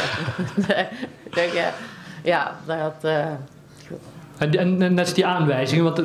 denk, 1.34 1.52
ja, 1.52 1.72
ja, 2.22 2.58
dat, 2.66 2.94
uh, 3.02 3.26
en, 4.38 4.80
en, 4.80 4.94
net 4.94 5.14
die 5.14 5.26
aanwijzingen, 5.26 5.84
want 5.84 6.00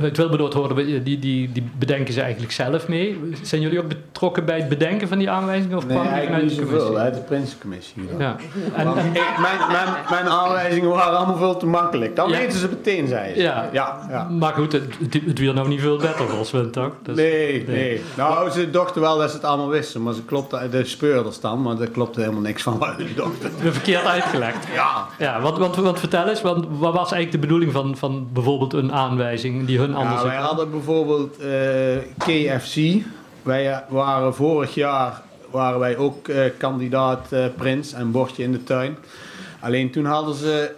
het 0.00 0.16
Wilberdoord 0.16 0.54
hoorden 0.54 0.76
we, 0.76 1.02
die, 1.02 1.18
die, 1.18 1.52
die 1.52 1.70
bedenken 1.78 2.14
ze 2.14 2.20
eigenlijk 2.20 2.52
zelf 2.52 2.88
mee. 2.88 3.20
Zijn 3.42 3.60
jullie 3.60 3.80
ook 3.80 3.88
betrokken 3.88 4.44
bij 4.44 4.56
het 4.56 4.68
bedenken 4.68 5.08
van 5.08 5.18
die 5.18 5.30
aanwijzingen? 5.30 5.76
Of 5.76 5.86
nee, 5.86 5.98
eigenlijk 5.98 6.42
niet 6.42 6.52
zoveel, 6.52 6.98
uit 6.98 7.14
de 7.14 7.20
Prinsencommissie. 7.20 8.02
Ja. 8.18 8.36
En, 8.74 8.86
en, 8.86 8.94
mijn, 8.94 9.58
mijn, 9.70 9.88
mijn, 10.10 10.28
aanwijzingen 10.28 10.90
waren 10.90 11.16
allemaal 11.16 11.36
veel 11.36 11.56
te 11.56 11.66
makkelijk. 11.66 12.16
Dan 12.16 12.30
weten 12.30 12.58
ze 12.58 12.68
meteen, 12.68 13.08
zei 13.08 13.34
ze. 13.34 13.40
Ja. 13.40 13.68
Ja, 13.72 14.06
ja. 14.08 14.28
Maar 14.30 14.52
goed, 14.52 14.72
het, 14.72 14.84
het, 15.24 15.38
nou 15.40 15.68
niet 15.68 15.80
veel 15.80 15.98
beter 15.98 16.30
als 16.38 16.50
we 16.50 16.70
toch? 16.70 16.92
Dus, 17.02 17.16
nee, 17.16 17.64
nee, 17.66 18.02
Nou, 18.16 18.50
ze 18.50 18.70
dachten 18.70 19.00
wel 19.00 19.18
dat 19.18 19.30
ze 19.30 19.36
het 19.36 19.44
allemaal 19.44 19.68
wisten, 19.68 20.02
maar 20.02 20.14
ze 20.14 20.24
klopte, 20.24 20.68
de 20.70 20.84
speurders 20.84 21.40
dan, 21.40 21.62
maar 21.62 21.76
daar 21.76 21.86
klopte 21.86 22.20
helemaal 22.20 22.42
niks 22.42 22.62
van 22.62 22.78
wat 22.78 22.94
ze 22.98 23.14
dachten. 23.14 23.72
Verkeerd 23.72 24.04
uitgelegd. 24.04 24.66
Ja. 24.74 25.06
Ja, 25.18 25.40
want, 25.40 25.58
want, 25.58 25.76
want 25.76 25.98
vertel 25.98 26.28
eens, 26.28 26.42
wat 26.42 26.66
was 26.68 26.94
eigenlijk 26.94 27.32
de 27.32 27.38
bedoeling 27.38 27.72
van, 27.74 27.96
van 27.96 28.28
bijvoorbeeld 28.32 28.72
een 28.72 28.92
aanwijzing 28.92 29.66
die 29.66 29.78
hun 29.78 29.94
anders... 29.94 30.22
Ja, 30.22 30.26
wij 30.26 30.36
hadden 30.36 30.70
bijvoorbeeld 30.70 31.40
uh, 31.40 31.96
eh, 31.96 32.02
KFC. 32.18 32.76
Wij 33.42 33.84
waren 33.88 34.34
vorig 34.34 34.74
jaar 34.74 35.22
waren 35.50 35.78
wij 35.78 35.96
ook 35.96 36.28
uh, 36.28 36.44
kandidaat 36.58 37.28
uh, 37.32 37.44
prins 37.56 37.92
en 37.92 38.10
bordje 38.10 38.42
in 38.42 38.52
de 38.52 38.64
tuin. 38.64 38.96
Alleen 39.60 39.90
toen 39.90 40.04
hadden 40.04 40.34
ze 40.34 40.74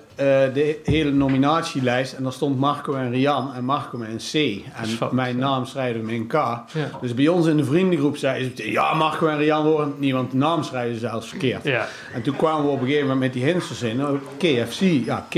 de 0.55 0.81
hele 0.85 1.11
nominatielijst 1.11 2.13
en 2.13 2.23
daar 2.23 2.33
stond 2.33 2.59
Marco 2.59 2.95
en 2.95 3.11
Rian 3.11 3.55
en 3.55 3.65
Marco 3.65 3.99
met 3.99 4.09
een 4.09 4.17
C. 4.17 4.65
En 4.75 5.15
mijn 5.15 5.37
naam 5.37 5.65
schrijven 5.65 6.05
met 6.05 6.15
een 6.15 6.27
K. 6.27 6.33
Ja. 6.33 6.67
Dus 7.01 7.15
bij 7.15 7.29
ons 7.29 7.47
in 7.47 7.57
de 7.57 7.65
vriendengroep 7.65 8.17
zeiden 8.17 8.53
ze, 8.57 8.71
ja 8.71 8.95
Marco 8.95 9.27
en 9.27 9.39
Rian 9.39 9.63
horen 9.63 9.87
het 9.87 10.01
niet, 10.01 10.13
want 10.13 10.31
de 10.31 10.37
naam 10.37 10.63
schrijven 10.63 10.95
ze 10.95 11.01
zelfs 11.01 11.29
verkeerd. 11.29 11.65
Ja. 11.65 11.87
En 12.15 12.23
toen 12.23 12.37
kwamen 12.37 12.65
we 12.65 12.71
op 12.71 12.81
een 12.81 12.87
gegeven 12.87 13.09
moment 13.09 13.25
met 13.25 13.33
die 13.33 13.53
hinsters 13.53 13.83
in, 13.83 13.97
nou, 13.97 14.19
KFC, 14.39 14.81
ja 14.81 15.27
K, 15.29 15.35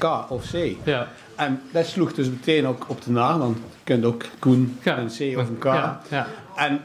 K 0.00 0.30
of 0.30 0.44
C. 0.50 0.76
Ja. 0.82 1.08
En 1.36 1.62
dat 1.72 1.86
sloeg 1.86 2.12
dus 2.12 2.28
meteen 2.28 2.66
ook 2.66 2.84
op 2.86 3.04
de 3.04 3.10
naam, 3.10 3.38
want 3.38 3.56
je 3.56 3.62
kunt 3.84 4.04
ook 4.04 4.24
Koen, 4.38 4.78
een 4.84 5.06
C 5.06 5.38
of 5.38 5.48
een 5.48 5.58
K. 5.58 5.64
Ja. 5.64 6.26
En 6.56 6.80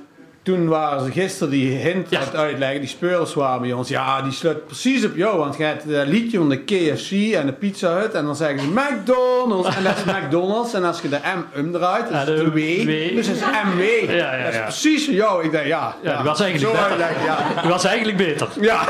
toen 0.46 0.68
waren 0.68 1.06
ze 1.06 1.12
gisteren 1.12 1.50
die 1.50 1.72
hint 1.78 2.10
ja. 2.10 2.20
het 2.20 2.36
uitleggen, 2.36 2.80
die 2.80 2.90
speurders 2.90 3.34
waren 3.34 3.62
bij 3.62 3.74
ons. 3.74 3.90
Ja, 3.90 4.22
die 4.22 4.32
sluit 4.32 4.66
precies 4.66 5.06
op 5.06 5.16
jou, 5.16 5.38
want 5.38 5.58
je 5.58 5.64
hebt 5.64 5.84
het 5.84 6.08
liedje 6.08 6.38
van 6.38 6.50
de 6.50 6.64
KFC 6.64 7.12
en 7.12 7.46
de 7.46 7.52
Pizza 7.52 7.94
Hut. 7.94 8.14
En 8.14 8.26
dan 8.26 8.36
zeggen 8.36 8.60
ze 8.60 8.68
McDonald's 8.68 9.76
en 9.76 9.84
dat 9.84 9.98
is 9.98 10.04
McDonald's. 10.04 10.74
En 10.74 10.84
als 10.84 11.02
je 11.02 11.10
de 11.10 11.20
M 11.24 11.60
umdraait, 11.60 12.10
is 12.10 12.18
het 12.18 12.26
de 12.26 12.52
W. 12.52 12.86
Dus 13.16 13.28
het 13.28 13.36
is 13.36 13.42
MW. 13.42 14.12
Ja, 14.12 14.36
ja, 14.36 14.44
dat 14.44 14.54
is 14.54 14.60
precies 14.60 15.06
voor 15.06 15.14
jou. 15.14 15.44
Ik 15.44 15.52
denk, 15.52 15.66
ja. 15.66 15.96
Ja, 16.04 16.16
die 16.16 16.26
was 16.26 16.40
eigenlijk 16.40 16.74
beter. 16.74 17.18
Ja. 17.26 17.62
Die 17.62 17.70
was 17.70 17.84
eigenlijk 17.84 18.18
beter. 18.18 18.48
Ja, 18.62 18.82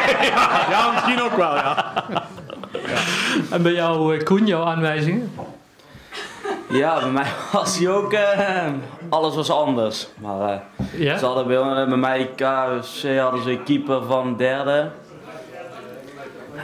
ja, 0.70 0.90
misschien 0.92 1.22
ook 1.22 1.36
wel, 1.36 1.54
ja. 1.54 1.92
En 3.54 3.62
bij 3.62 3.72
jou, 3.72 4.16
eh, 4.16 4.24
Koen, 4.24 4.46
jouw 4.46 4.64
aanwijzingen? 4.64 5.32
Ja, 6.70 7.00
bij 7.00 7.10
mij 7.10 7.26
was 7.52 7.78
hij 7.78 7.88
ook. 7.88 8.12
Uh, 8.12 8.66
alles 9.08 9.34
was 9.34 9.50
anders. 9.50 10.08
Maar 10.20 10.62
uh, 10.96 11.00
ja? 11.00 11.18
ze 11.18 11.24
hadden 11.26 11.46
bij, 11.46 11.86
bij 11.86 11.96
mij 11.96 12.30
KFC 12.36 13.18
hadden 13.18 13.42
ze 13.42 13.50
een 13.50 13.62
keeper 13.62 14.04
van 14.04 14.36
derde. 14.36 14.90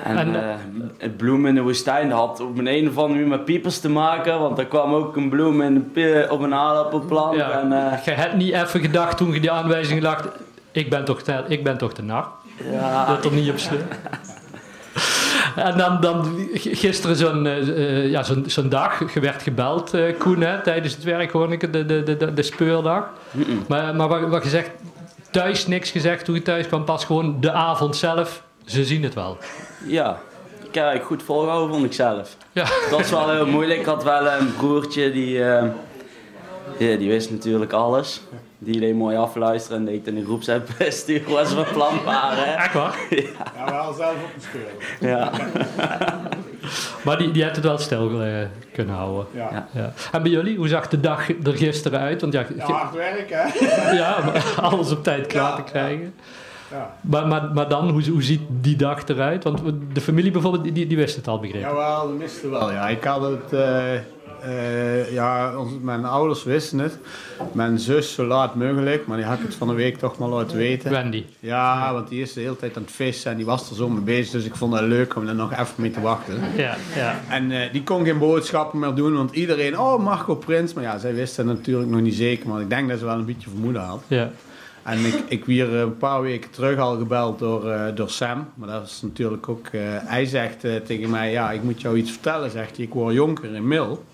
En, 0.04 0.18
en 0.18 0.28
uh, 0.28 0.40
het 0.99 1.16
bloem 1.16 1.47
in 1.47 1.54
de 1.54 1.61
woestijn 1.61 2.11
had 2.11 2.40
op 2.40 2.59
een, 2.59 2.66
een 2.66 2.88
of 2.88 2.97
andere 2.97 3.12
manier 3.14 3.28
met 3.28 3.44
piepers 3.44 3.78
te 3.78 3.90
maken. 3.90 4.40
Want 4.40 4.59
er 4.59 4.66
kwam 4.66 4.94
ook 4.94 5.16
een 5.16 5.28
bloem 5.28 5.62
in 5.62 5.90
de, 5.94 6.26
op 6.30 6.40
een 6.40 6.54
aardappelplant. 6.54 7.37
Ja. 7.37 7.50
En, 7.50 7.68
je 8.04 8.11
hebt 8.11 8.35
niet 8.35 8.52
even 8.52 8.80
gedacht 8.80 9.16
toen 9.16 9.32
je 9.32 9.40
die 9.40 9.50
aanwijzing 9.50 10.02
dacht... 10.02 10.28
Ik 10.73 10.90
ben 10.90 11.04
toch 11.04 11.23
ik 11.49 11.64
ben 11.64 11.78
toch 11.78 11.92
de 11.92 12.02
nar? 12.02 12.28
Ja. 12.70 13.06
Dat 13.06 13.25
er 13.25 13.32
niet 13.32 13.50
op 13.50 13.59
slip. 13.59 13.94
En 15.57 15.78
dan, 15.78 16.00
dan 16.00 16.49
gisteren 16.54 17.16
zo'n 17.16 17.45
uh, 17.45 18.11
ja, 18.11 18.23
zo'n 18.23 18.45
zo'n 18.47 18.69
dag, 18.69 19.14
je 19.14 19.21
werd 19.21 19.42
gebeld, 19.42 19.95
uh, 19.95 20.19
Koen, 20.19 20.40
hè, 20.40 20.62
tijdens 20.62 20.95
het 20.95 21.04
werk 21.04 21.30
hoor 21.30 21.52
ik, 21.52 21.73
de, 21.73 21.87
de, 21.87 22.02
de, 22.02 22.35
de 22.35 22.42
speurdag. 22.42 23.04
Maar, 23.69 23.95
maar 23.95 24.09
wat, 24.09 24.28
wat 24.28 24.45
je 24.45 24.50
zegt, 24.50 24.71
thuis 25.30 25.66
niks 25.66 25.90
gezegd 25.90 26.25
toen 26.25 26.35
je 26.35 26.42
thuis 26.42 26.66
kwam, 26.66 26.85
pas 26.85 27.04
gewoon 27.04 27.40
de 27.40 27.52
avond 27.52 27.97
zelf, 27.97 28.42
ze 28.64 28.85
zien 28.85 29.02
het 29.02 29.14
wel. 29.14 29.38
Ja, 29.87 30.21
ik 30.69 30.75
heb 30.75 31.04
goed 31.04 31.23
volgehouden 31.23 31.75
vond 31.75 31.85
ik 31.85 31.92
zelf. 31.92 32.37
Ja. 32.52 32.64
Dat 32.64 32.99
was 32.99 33.11
wel 33.11 33.30
heel 33.30 33.47
moeilijk. 33.47 33.80
Ik 33.80 33.87
had 33.87 34.04
wel 34.04 34.26
een 34.26 34.54
broertje 34.57 35.12
die, 35.12 35.38
uh, 35.38 35.62
ja, 36.78 36.97
die 36.97 37.09
wist 37.09 37.30
natuurlijk 37.30 37.73
alles. 37.73 38.21
Die 38.62 38.81
deed 38.81 38.95
mooi 38.95 39.17
afluisteren 39.17 39.79
en 39.79 39.85
deed 39.85 40.07
in 40.07 40.14
de 40.14 40.25
groepsapp 40.25 40.69
wat 41.26 41.49
ze 41.49 41.55
van 41.55 41.64
plan 41.73 42.05
waren. 42.05 42.57
Echt 42.57 42.73
waar? 42.73 42.99
Ja, 43.11 43.23
ja 43.57 43.71
wel 43.71 43.93
zelf 43.93 44.14
op 44.14 44.31
een 44.35 44.40
speel. 44.40 45.09
Ja. 45.09 45.31
maar 47.05 47.19
die, 47.19 47.31
die 47.31 47.43
heeft 47.43 47.57
het 47.57 47.64
wel 47.64 47.79
stil 47.79 48.26
uh, 48.26 48.37
kunnen 48.73 48.95
houden. 48.95 49.26
Ja. 49.33 49.69
ja. 49.73 49.93
En 50.12 50.23
bij 50.23 50.31
jullie, 50.31 50.57
hoe 50.57 50.69
zag 50.69 50.88
de 50.88 51.00
dag 51.00 51.29
er 51.29 51.57
gisteren 51.57 52.00
uit? 52.00 52.21
Want 52.21 52.33
ja, 52.33 52.45
ja 52.57 52.64
hard 52.64 52.95
werk 52.95 53.31
hè? 53.31 53.67
ja, 54.02 54.19
maar 54.25 54.55
alles 54.71 54.90
op 54.90 55.02
tijd 55.02 55.26
klaar 55.26 55.57
te 55.57 55.62
krijgen. 55.62 56.14
Ja. 56.71 56.97
Maar, 57.00 57.26
maar, 57.26 57.50
maar 57.55 57.69
dan, 57.69 57.90
hoe, 57.90 58.09
hoe 58.11 58.23
ziet 58.23 58.43
die 58.49 58.76
dag 58.76 59.09
eruit? 59.09 59.45
Want 59.45 59.61
de 59.93 60.00
familie 60.00 60.31
bijvoorbeeld, 60.31 60.75
die, 60.75 60.87
die 60.87 60.97
wist 60.97 61.17
het 61.17 61.29
al 61.29 61.40
begrepen. 61.40 61.69
Jawel, 61.69 62.09
die 62.09 62.19
wisten 62.19 62.50
wel. 62.50 62.73
Ja. 62.73 62.88
Ik 62.88 63.05
had 63.05 63.23
het... 63.23 63.52
Uh, 63.52 63.61
uh, 64.47 65.12
ja, 65.12 65.52
mijn 65.80 66.04
ouders 66.04 66.44
wisten 66.44 66.78
het. 66.78 66.99
Mijn 67.52 67.78
zus 67.78 68.14
zo 68.14 68.25
laat 68.25 68.54
mogelijk, 68.54 69.06
maar 69.06 69.16
die 69.16 69.26
had 69.26 69.38
het 69.38 69.54
van 69.54 69.68
de 69.68 69.75
week 69.75 69.99
toch 69.99 70.18
maar 70.18 70.28
laten 70.28 70.56
weten. 70.56 70.90
Wendy. 70.90 71.25
Ja, 71.40 71.92
want 71.92 72.09
die 72.09 72.23
is 72.23 72.32
de 72.32 72.40
hele 72.40 72.56
tijd 72.56 72.76
aan 72.76 72.82
het 72.82 72.92
vissen 72.92 73.30
en 73.30 73.37
die 73.37 73.47
was 73.47 73.70
er 73.70 73.76
zo 73.76 73.88
mee 73.88 74.02
bezig. 74.02 74.32
Dus 74.32 74.44
ik 74.44 74.54
vond 74.54 74.73
het 74.73 74.82
leuk 74.82 75.16
om 75.16 75.28
er 75.28 75.35
nog 75.35 75.52
even 75.52 75.75
mee 75.76 75.90
te 75.90 76.00
wachten. 76.00 76.40
Ja, 76.56 76.76
ja. 76.97 77.20
En 77.28 77.50
uh, 77.50 77.73
die 77.73 77.82
kon 77.82 78.04
geen 78.04 78.18
boodschappen 78.18 78.78
meer 78.78 78.94
doen, 78.94 79.14
want 79.14 79.35
iedereen, 79.35 79.78
oh 79.78 80.04
Marco 80.04 80.35
Prins. 80.35 80.73
Maar 80.73 80.85
ja, 80.85 80.99
zij 80.99 81.14
wisten 81.14 81.49
het 81.49 81.56
natuurlijk 81.56 81.90
nog 81.90 82.00
niet 82.00 82.14
zeker, 82.14 82.49
maar 82.49 82.61
ik 82.61 82.70
denk 82.70 82.88
dat 82.88 82.99
ze 82.99 83.04
wel 83.04 83.14
een 83.14 83.25
beetje 83.25 83.50
vermoeden 83.50 83.82
had. 83.82 84.02
Ja. 84.06 84.30
En 84.90 85.04
ik, 85.04 85.14
ik 85.28 85.44
weer 85.44 85.75
een 85.75 85.97
paar 85.97 86.23
weken 86.23 86.50
terug 86.50 86.78
al 86.78 86.99
gebeld 86.99 87.38
door, 87.38 87.66
uh, 87.66 87.85
door 87.94 88.11
Sam. 88.11 88.49
Maar 88.54 88.68
dat 88.68 88.87
is 88.87 89.02
natuurlijk 89.02 89.49
ook... 89.49 89.66
Uh, 89.73 89.80
hij 89.85 90.25
zegt 90.25 90.64
uh, 90.64 90.76
tegen 90.76 91.11
mij, 91.11 91.30
ja, 91.30 91.50
ik 91.50 91.62
moet 91.62 91.80
jou 91.80 91.97
iets 91.97 92.11
vertellen. 92.11 92.50
Zegt 92.50 92.76
hij, 92.76 92.85
ik 92.85 92.94
word 92.94 93.14
jonker 93.14 93.54
in 93.54 93.68
Mil. 93.68 94.04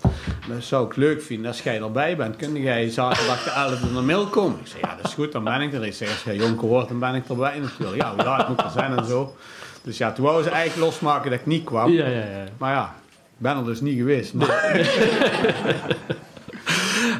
Dat 0.47 0.63
zou 0.63 0.85
ik 0.85 0.95
leuk 0.95 1.21
vinden 1.21 1.47
als 1.47 1.61
jij 1.61 1.81
erbij 1.81 2.15
bent. 2.15 2.35
Kun 2.35 2.61
jij 2.61 2.89
zaterdag 2.89 3.43
de 3.43 3.77
11e 3.89 3.93
naar 3.93 4.03
Mil 4.03 4.27
komen? 4.27 4.59
Ik 4.59 4.67
zeg, 4.67 4.81
ja, 4.81 4.95
dat 4.95 5.05
is 5.05 5.13
goed, 5.13 5.31
dan 5.31 5.43
ben 5.43 5.61
ik 5.61 5.73
er. 5.73 5.85
Ik 5.85 5.93
zeg, 5.93 6.09
als 6.09 6.23
jij 6.23 6.35
jonker 6.35 6.67
wordt, 6.67 6.89
dan 6.89 6.99
ben 6.99 7.15
ik 7.15 7.29
erbij 7.29 7.59
natuurlijk. 7.59 8.01
Ja, 8.01 8.13
hoe 8.15 8.23
laat 8.23 8.49
moet 8.49 8.61
er 8.61 8.69
zijn 8.69 8.97
en 8.97 9.05
zo. 9.05 9.35
Dus 9.81 9.97
ja, 9.97 10.11
toen 10.11 10.25
wou 10.25 10.43
ze 10.43 10.49
eigenlijk 10.49 10.89
losmaken 10.89 11.31
dat 11.31 11.39
ik 11.39 11.45
niet 11.45 11.63
kwam. 11.63 11.91
Ja, 11.91 12.05
ja, 12.05 12.19
ja. 12.19 12.43
Maar 12.57 12.73
ja, 12.73 12.95
ik 13.09 13.37
ben 13.37 13.57
er 13.57 13.65
dus 13.65 13.81
niet 13.81 13.97
geweest. 13.97 14.33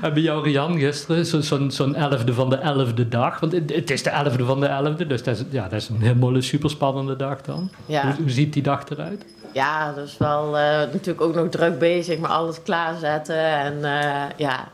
En 0.02 0.14
bij 0.14 0.22
jou, 0.22 0.44
Rian, 0.44 0.80
gisteren, 0.80 1.26
zo'n 1.26 1.42
zo, 1.44 1.70
zo 1.70 1.92
elfde 1.92 2.34
van 2.34 2.50
de 2.50 2.56
elfde 2.56 3.08
dag. 3.08 3.40
Want 3.40 3.52
het, 3.52 3.92
is 3.92 4.04
de 4.04 4.10
elfde 4.10 4.46
van 4.46 4.60
de 4.60 4.66
elfde, 4.66 5.08
dus 5.08 5.24
dat 5.24 5.38
is, 5.38 5.44
ja, 5.50 5.64
dat 5.64 5.82
is 5.82 5.90
een 5.90 6.02
helemaal 6.02 6.42
superspannende 6.42 7.16
dag 7.16 7.42
dan. 7.42 7.70
Ja. 7.86 8.02
Hoe, 8.02 8.14
hoe, 8.16 8.30
ziet 8.30 8.54
die 8.54 8.64
dag 8.64 8.90
eruit? 8.90 9.26
Ja, 9.54 9.94
dat 9.94 10.08
is 10.08 10.18
wel 10.18 10.48
uh, 10.48 10.64
natuurlijk 10.64 11.22
ook 11.22 11.36
nog 11.36 11.50
druk 11.50 11.80
bezig 11.80 12.20
met 12.20 12.30
alles 12.30 12.62
klaarzetten. 12.64 13.44
En 13.44 13.78
uh, 13.78 14.24
ja, 14.38 14.68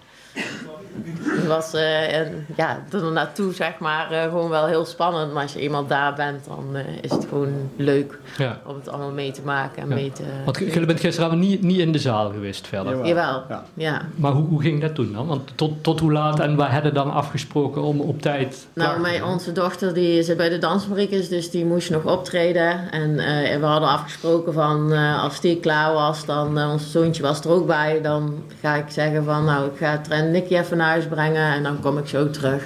was 1.48 1.74
uh, 1.74 2.16
en, 2.18 2.46
ja, 2.58 2.84
er 2.92 3.12
naartoe 3.12 3.54
zeg 3.54 3.80
maar 3.80 4.12
uh, 4.12 4.24
gewoon 4.24 4.50
wel 4.50 4.66
heel 4.66 4.86
spannend. 4.86 5.34
Maar 5.34 5.42
als 5.42 5.54
je 5.54 5.60
eenmaal 5.60 5.88
daar 5.88 6.14
bent, 6.14 6.46
dan 6.46 6.66
uh, 6.74 6.82
is 7.02 7.12
het 7.12 7.26
gewoon 7.30 7.54
leuk 7.76 8.20
ja. 8.38 8.60
om 8.66 8.76
het 8.76 8.90
allemaal 8.90 9.12
mee 9.12 9.32
te 9.32 9.42
maken 9.46 9.82
en 9.82 9.90
ja. 9.90 9.96
mee 9.96 10.12
te... 10.12 10.24
Want 10.46 10.58
jullie 10.58 10.86
bent 10.86 11.00
gisteren 11.00 11.40
niet, 11.40 11.62
niet 11.62 11.80
in 11.80 11.92
de 11.92 12.00
zaal 12.00 12.32
geweest 12.32 12.68
verder? 12.68 12.92
Jawel. 12.92 13.08
Jawel. 13.08 13.44
Ja. 13.50 13.64
ja. 13.74 14.02
Maar 14.16 14.32
hoe, 14.32 14.48
hoe 14.48 14.62
ging 14.62 14.82
dat 14.82 14.96
toen 14.96 15.14
dan? 15.14 15.28
Want 15.28 15.52
tot, 15.56 15.84
tot 15.84 16.00
hoe 16.00 16.12
laat 16.12 16.40
en 16.40 16.56
waar 16.56 16.72
hadden 16.72 16.94
dan 16.94 17.12
afgesproken 17.12 17.82
om 17.82 18.02
op 18.02 18.22
tijd... 18.22 18.68
Nou, 18.74 19.00
mijn, 19.00 19.24
onze 19.24 19.52
dochter 19.52 19.94
die 19.94 20.24
zit 20.24 20.38
bij 20.38 20.50
de 20.50 20.58
dansfabriek 20.58 21.30
dus 21.30 21.50
die 21.50 21.66
moest 21.66 21.90
nog 21.90 22.06
optreden. 22.06 22.92
En 22.92 23.16
we 23.60 23.66
hadden 23.66 23.90
afgesproken 23.90 24.54
van 24.54 24.92
als 25.18 25.40
die 25.40 25.60
klaar 25.60 25.94
was, 25.94 26.26
dan 26.26 26.58
ons 26.58 26.92
zoontje 26.92 27.22
was 27.24 27.42
er 27.42 27.50
ook 27.52 27.68
bij. 27.68 28.02
Dan 28.02 28.44
ga 28.62 28.76
ik 28.76 28.86
zeggen 28.88 29.24
van 29.24 29.46
nou, 29.46 29.66
ik 29.66 29.78
ga 29.78 29.98
Trent 29.98 30.32
Nicky 30.32 30.56
even 30.56 30.78
naar 30.78 30.83
huis 30.84 31.06
brengen 31.06 31.54
en 31.54 31.64
dan 31.64 31.80
kom 31.80 31.98
ik 31.98 32.08
zo 32.08 32.30
terug. 32.30 32.64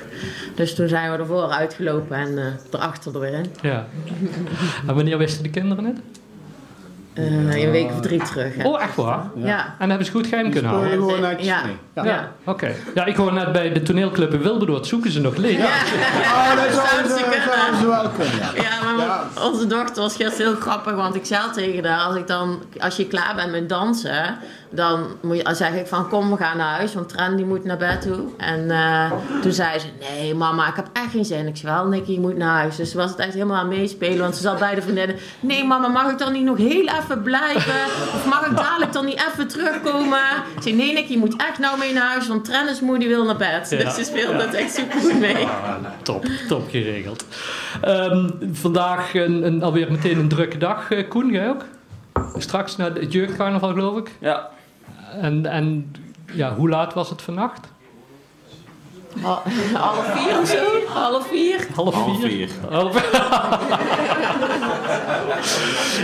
Dus 0.55 0.75
toen 0.75 0.87
zijn 0.87 1.11
we 1.11 1.17
ervoor 1.17 1.49
uitgelopen 1.49 2.17
en 2.17 2.31
uh, 2.31 2.45
erachter 2.71 3.13
er 3.13 3.19
weer 3.19 3.33
in. 3.33 3.45
Ja. 3.61 3.85
en 4.87 4.95
wanneer 4.95 5.17
wisten 5.17 5.43
de 5.43 5.49
kinderen 5.49 5.85
het? 5.85 5.97
Uh, 7.19 7.63
een 7.63 7.71
week 7.71 7.89
of 7.91 7.99
drie 7.99 8.21
terug. 8.23 8.55
Hè. 8.55 8.67
Oh, 8.67 8.81
echt 8.81 8.95
waar? 8.95 9.29
Ja. 9.35 9.75
En 9.79 9.89
hebben 9.89 10.05
ze 10.05 10.11
goed 10.11 10.27
geheim 10.27 10.51
kunnen 10.51 10.71
houden? 10.71 10.91
Gewoon 10.91 11.21
ja. 11.39 11.61
Ja. 11.95 12.03
ja. 12.03 12.31
Oké. 12.43 12.71
Ja, 12.95 13.05
ik 13.05 13.15
hoor 13.15 13.33
net 13.33 13.51
bij 13.51 13.73
de 13.73 13.81
toneelclub 13.81 14.33
in 14.33 14.41
Wilberdoord 14.41 14.87
zoeken 14.87 15.11
ze 15.11 15.21
nog 15.21 15.35
leeg. 15.35 15.57
Ja, 15.57 15.63
ja. 15.63 16.51
Oh, 16.51 16.63
dat 16.63 16.85
zouden 16.85 17.11
ze, 17.11 17.77
ze 17.79 17.87
wel 17.87 18.09
kunnen. 18.09 18.63
Ja, 18.63 18.91
maar 18.97 19.45
onze 19.45 19.67
dochter 19.67 20.01
was 20.01 20.15
gisteren 20.15 20.51
heel 20.51 20.61
grappig, 20.61 20.93
want 20.93 21.15
ik 21.15 21.25
zei 21.25 21.51
tegen 21.53 21.85
haar, 21.85 22.05
als, 22.05 22.15
ik 22.15 22.27
dan, 22.27 22.63
als 22.79 22.95
je 22.95 23.07
klaar 23.07 23.35
bent 23.35 23.51
met 23.51 23.69
dansen, 23.69 24.37
dan 24.69 25.05
moet 25.21 25.37
je, 25.37 25.55
zeg 25.55 25.73
ik 25.73 25.87
van 25.87 26.09
kom 26.09 26.29
we 26.29 26.37
gaan 26.37 26.57
naar 26.57 26.75
huis, 26.75 26.93
want 26.93 27.09
Tren 27.09 27.35
die 27.35 27.45
moet 27.45 27.63
naar 27.63 27.77
bed 27.77 28.01
toe. 28.01 28.19
En 28.37 28.59
uh, 28.59 29.11
toen 29.41 29.51
zei 29.51 29.79
ze, 29.79 29.87
nee 29.99 30.35
mama, 30.35 30.67
ik 30.67 30.75
heb 30.75 30.87
echt 30.93 31.11
geen 31.11 31.25
zin. 31.25 31.47
Ik 31.47 31.57
zei 31.57 31.73
wel, 31.73 31.85
Nicky, 31.85 32.11
je 32.11 32.19
moet 32.19 32.37
naar 32.37 32.57
huis. 32.57 32.75
Dus 32.75 32.91
ze 32.91 32.97
was 32.97 33.09
het 33.09 33.19
echt 33.19 33.33
helemaal 33.33 33.57
aan 33.57 33.67
meespelen, 33.67 34.19
want 34.19 34.35
ze 34.35 34.41
zat 34.41 34.59
bij 34.59 34.75
de 34.75 34.81
vriendinnen. 34.81 35.15
Nee 35.39 35.65
mama, 35.65 35.87
mag 35.87 36.11
ik 36.11 36.17
dan 36.17 36.33
niet 36.33 36.43
nog 36.43 36.57
heel 36.57 36.87
even 36.87 37.21
blijven? 37.21 37.85
Of 38.15 38.25
mag 38.25 38.45
ik 38.45 38.57
dadelijk 38.57 38.93
dan 38.93 39.05
niet 39.05 39.23
even 39.31 39.47
terugkomen? 39.47 40.19
Ik 40.55 40.61
zei, 40.61 40.75
nee 40.75 40.93
Nicky, 40.93 41.11
je 41.11 41.17
moet 41.17 41.35
echt 41.35 41.59
nou 41.59 41.79
mee 41.79 41.93
naar 41.93 42.07
huis, 42.07 42.27
want 42.27 42.45
Tren 42.45 42.69
is 42.69 42.79
moe, 42.79 42.99
die 42.99 43.07
wil 43.07 43.25
naar 43.25 43.37
bed. 43.37 43.69
Ja. 43.69 43.77
Dus 43.77 43.95
ze 43.95 44.03
speelde 44.03 44.41
het 44.41 44.53
echt 44.53 44.73
super 44.73 44.99
goed 44.99 45.19
mee. 45.19 45.45
Ah, 45.45 45.75
top, 46.01 46.25
top 46.47 46.69
geregeld. 46.69 47.25
Um, 47.85 48.39
vandaag 48.51 49.13
een, 49.13 49.45
een, 49.45 49.63
alweer 49.63 49.91
meteen 49.91 50.19
een 50.19 50.29
drukke 50.29 50.57
dag, 50.57 50.91
uh, 50.91 51.09
Koen, 51.09 51.31
jij 51.31 51.49
ook? 51.49 51.63
Straks 52.37 52.75
naar 52.75 52.93
het 52.93 53.13
jeugdcarnaval, 53.13 53.73
geloof 53.73 53.97
ik? 53.97 54.11
Ja. 54.19 54.49
En, 55.11 55.45
en 55.45 55.95
ja, 56.33 56.55
hoe 56.55 56.69
laat 56.69 56.93
was 56.93 57.09
het 57.09 57.21
vannacht? 57.21 57.67
Half 59.73 60.05
vier 60.15 60.39
of 60.39 60.47
zo? 60.47 60.93
Half 60.93 61.27
vier? 61.27 61.67
Half 61.75 62.21
vier. 62.21 62.49
Half 62.69 62.91
vier. 62.93 63.25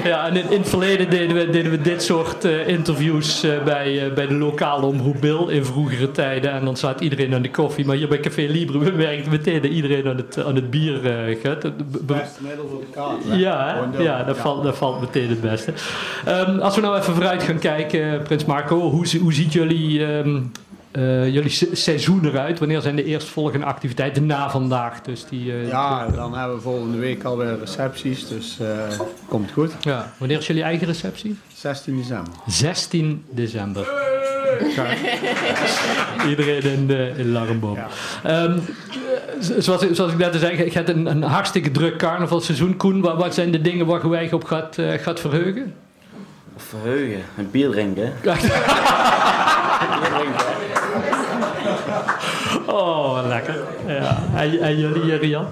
ja, 0.11 0.27
en 0.27 0.35
in, 0.35 0.49
in, 0.49 0.59
het 0.59 0.69
verleden 0.69 1.09
deden 1.09 1.35
we, 1.35 1.49
deden 1.49 1.71
we 1.71 1.81
dit 1.81 2.03
soort 2.03 2.45
uh, 2.45 2.67
interviews 2.67 3.43
uh, 3.43 3.63
bij, 3.63 4.05
uh, 4.05 4.13
bij 4.13 4.27
de 4.27 4.33
lokale 4.33 4.85
omroep 4.85 5.21
Bill 5.21 5.47
in 5.47 5.65
vroegere 5.65 6.11
tijden. 6.11 6.51
En 6.51 6.65
dan 6.65 6.77
zat 6.77 7.01
iedereen 7.01 7.33
aan 7.33 7.41
de 7.41 7.51
koffie. 7.51 7.85
Maar 7.85 7.95
hier 7.95 8.07
bij 8.07 8.19
Café 8.19 8.41
Libre 8.41 8.77
we 8.83 8.91
werkten 8.91 9.31
meteen 9.31 9.61
dat 9.61 9.71
iedereen 9.71 10.07
aan 10.07 10.17
het, 10.17 10.43
aan 10.45 10.55
het 10.55 10.69
bier 10.69 10.99
gaat. 11.43 11.61
Beste 12.05 12.43
middel 12.43 12.67
voor 12.69 12.79
de 12.79 12.85
kaart. 12.91 13.39
Ja, 13.39 13.89
ja, 13.97 14.23
dat, 14.23 14.37
Valt, 14.37 14.63
dat 14.63 14.77
valt 14.77 14.99
meteen 14.99 15.29
het 15.29 15.41
beste. 15.41 15.73
Um, 16.27 16.59
als 16.59 16.75
we 16.75 16.81
nou 16.81 16.97
even 16.97 17.13
vooruit 17.13 17.43
gaan 17.43 17.59
kijken, 17.59 18.21
Prins 18.23 18.45
Marco, 18.45 18.79
hoe, 18.79 19.05
hoe 19.21 19.33
ziet 19.33 19.53
jullie 19.53 20.05
um, 20.05 20.51
uh, 20.97 21.33
jullie 21.33 21.69
seizoen 21.71 22.25
eruit? 22.25 22.59
Wanneer 22.59 22.81
zijn 22.81 22.95
de 22.95 23.03
eerstvolgende 23.03 23.65
activiteiten 23.65 24.25
na 24.25 24.49
vandaag? 24.49 25.01
Dus 25.01 25.25
die, 25.25 25.45
uh, 25.45 25.67
ja, 25.67 26.07
dan 26.07 26.37
hebben 26.37 26.55
we 26.55 26.61
volgende 26.61 26.97
week 26.97 27.23
alweer 27.23 27.59
recepties, 27.59 28.27
dus 28.27 28.57
uh, 28.61 28.67
komt 29.27 29.51
goed. 29.51 29.71
Ja. 29.81 30.13
Wanneer 30.17 30.37
is 30.37 30.47
jullie 30.47 30.63
eigen 30.63 30.87
receptie? 30.87 31.37
16 31.55 31.97
december. 31.97 32.33
16 32.47 33.25
december. 33.29 33.87
Iedereen 36.29 36.63
in, 36.63 36.87
de, 36.87 37.11
in 37.17 37.31
Larrenboom. 37.31 37.77
Ja. 38.23 38.43
Um, 38.43 38.61
zoals, 39.39 39.91
zoals, 39.91 40.11
ik 40.11 40.17
net 40.17 40.35
zei, 40.35 40.57
je 40.57 40.71
hebt 40.71 40.89
een, 40.89 41.05
een 41.05 41.23
hartstikke 41.23 41.71
druk 41.71 41.97
carnavalseizoen. 41.97 42.77
Koen, 42.77 43.01
wat, 43.01 43.17
wat, 43.17 43.33
zijn 43.33 43.51
de 43.51 43.61
dingen 43.61 43.85
waar 43.85 44.23
je 44.23 44.33
op 44.33 44.43
gaat, 44.43 44.77
uh, 44.77 44.93
gaat 44.93 45.19
verheugen? 45.19 45.73
Verheugen? 46.57 47.21
Een 47.37 47.51
bier 47.51 47.69
drinken. 47.69 48.13
oh, 52.67 53.19
lekker. 53.27 53.55
Ja. 53.87 54.17
En, 54.35 54.59
en 54.59 54.79
jullie, 54.79 55.15
Rian? 55.15 55.47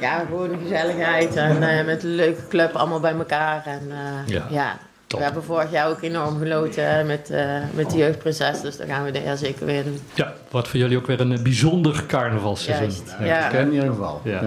Ja, 0.00 0.18
gewoon 0.18 0.48
de 0.48 0.58
gezelligheid 0.62 1.36
en 1.36 1.62
uh, 1.62 1.84
met 1.84 2.02
een 2.02 2.14
leuke 2.14 2.48
club 2.48 2.74
allemaal 2.74 3.00
bij 3.00 3.14
elkaar. 3.14 3.62
En 3.66 3.80
uh, 3.88 3.96
ja. 4.26 4.46
ja. 4.50 4.78
We 5.08 5.22
hebben 5.22 5.44
vorig 5.44 5.70
jaar 5.70 5.88
ook 5.88 6.02
enorm 6.02 6.38
genoten 6.38 7.06
met, 7.06 7.30
uh, 7.30 7.38
met 7.74 7.90
de 7.90 7.96
jeugdprinses, 7.96 8.60
dus 8.60 8.76
dat 8.76 8.86
gaan 8.86 9.04
we 9.04 9.10
dit 9.10 9.24
jaar 9.24 9.36
zeker 9.36 9.66
weer 9.66 9.84
doen. 9.84 9.98
Ja, 10.14 10.32
wat 10.50 10.68
voor 10.68 10.78
jullie 10.78 10.96
ook 10.96 11.06
weer 11.06 11.20
een 11.20 11.42
bijzonder 11.42 12.04
carnavalseizoen. 12.06 13.04
Juist, 13.20 13.52
ja. 13.52 13.58
in 13.58 13.72
ieder 13.72 13.88
geval. 13.88 14.20
Ja. 14.24 14.40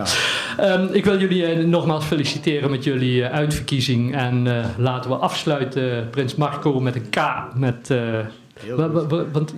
ja. 0.57 0.73
Um, 0.73 0.89
ik 0.91 1.05
wil 1.05 1.19
jullie 1.19 1.55
uh, 1.55 1.65
nogmaals 1.65 2.05
feliciteren 2.05 2.71
met 2.71 2.83
jullie 2.83 3.21
uh, 3.21 3.31
uitverkiezing 3.31 4.15
en 4.15 4.47
laten 4.77 5.09
we 5.09 5.15
afsluiten 5.15 6.09
Prins 6.09 6.35
Marco 6.35 6.79
met 6.79 6.95
een 6.95 7.09
K 7.09 7.17
met 7.53 7.93
want 9.31 9.53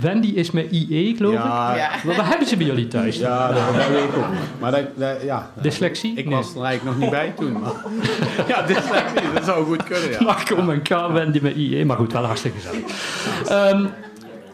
Wendy 0.00 0.26
is 0.26 0.50
met 0.50 0.70
IE, 0.70 1.16
geloof 1.16 1.32
ja. 1.32 1.70
ik. 1.70 1.76
Ja. 1.76 1.90
Maar 2.04 2.16
wat 2.16 2.24
hebben 2.24 2.46
ze 2.46 2.56
bij 2.56 2.66
jullie 2.66 2.88
thuis? 2.88 3.16
Ja, 3.16 3.52
dat 3.52 3.88
weet 3.88 4.04
ik 4.04 4.16
ook. 4.16 4.24
Maar 4.60 4.70
dat, 4.70 4.84
dat, 4.94 5.22
ja. 5.22 5.50
Dyslexie? 5.60 6.14
Ik 6.16 6.30
was 6.30 6.54
er 6.54 6.62
eigenlijk 6.62 6.84
nog 6.84 6.96
niet 6.96 7.10
bij 7.10 7.32
toen. 7.36 7.52
Maar. 7.52 7.72
ja, 8.48 8.62
dyslexie, 8.62 9.32
dat 9.34 9.44
zou 9.44 9.64
goed 9.64 9.84
kunnen. 9.84 10.10
Ja. 10.10 10.22
Marco 10.24 10.70
en 10.70 10.82
K, 10.82 10.88
Wendy 11.12 11.38
met 11.42 11.54
IE. 11.54 11.84
Maar 11.84 11.96
goed, 11.96 12.12
wel 12.12 12.24
hartstikke 12.24 12.58
gezellig. 12.58 13.72
Um, 13.72 13.90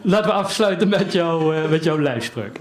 laten 0.01 0.27
we 0.27 0.33
afsluiten 0.33 0.89
met, 0.89 1.13
jou, 1.13 1.55
uh, 1.55 1.69
met 1.69 1.83
jouw 1.83 1.99
lijfspreuk. 1.99 2.59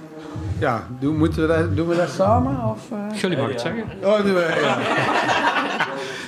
Ja, 0.58 0.86
doen, 1.00 1.16
moeten 1.16 1.40
we 1.40 1.46
dat, 1.46 1.76
doen 1.76 1.88
we 1.88 1.96
dat 1.96 2.10
samen? 2.10 2.64
Of, 2.64 2.90
uh... 2.92 3.20
Jullie 3.20 3.36
mag 3.36 3.48
het 3.48 3.60
zeggen. 3.60 3.84
Oh, 4.02 4.16
doen 4.16 4.34
we, 4.34 4.58
ja. 4.62 4.78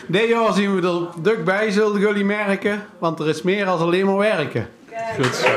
Dit 0.07 0.29
jaar 0.29 0.53
zien 0.53 0.75
we 0.81 0.89
er 0.89 1.23
druk 1.23 1.45
bij, 1.45 1.71
zullen 1.71 2.01
jullie 2.01 2.25
merken. 2.25 2.83
Want 2.99 3.21
er 3.21 3.29
is 3.29 3.43
meer 3.43 3.65
dan 3.65 3.79
alleen 3.79 4.07
maar 4.07 4.17
werken. 4.17 4.69
Goed 5.17 5.35
zo. 5.35 5.49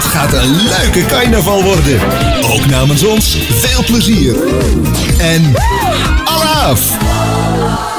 Gaat 0.00 0.32
een 0.32 0.56
leuke 0.56 1.06
carnaval 1.06 1.62
worden. 1.62 2.00
Ook 2.42 2.66
namens 2.66 3.04
ons 3.04 3.36
veel 3.50 3.84
plezier. 3.84 4.34
En 5.18 5.54
Allah! 6.24 7.95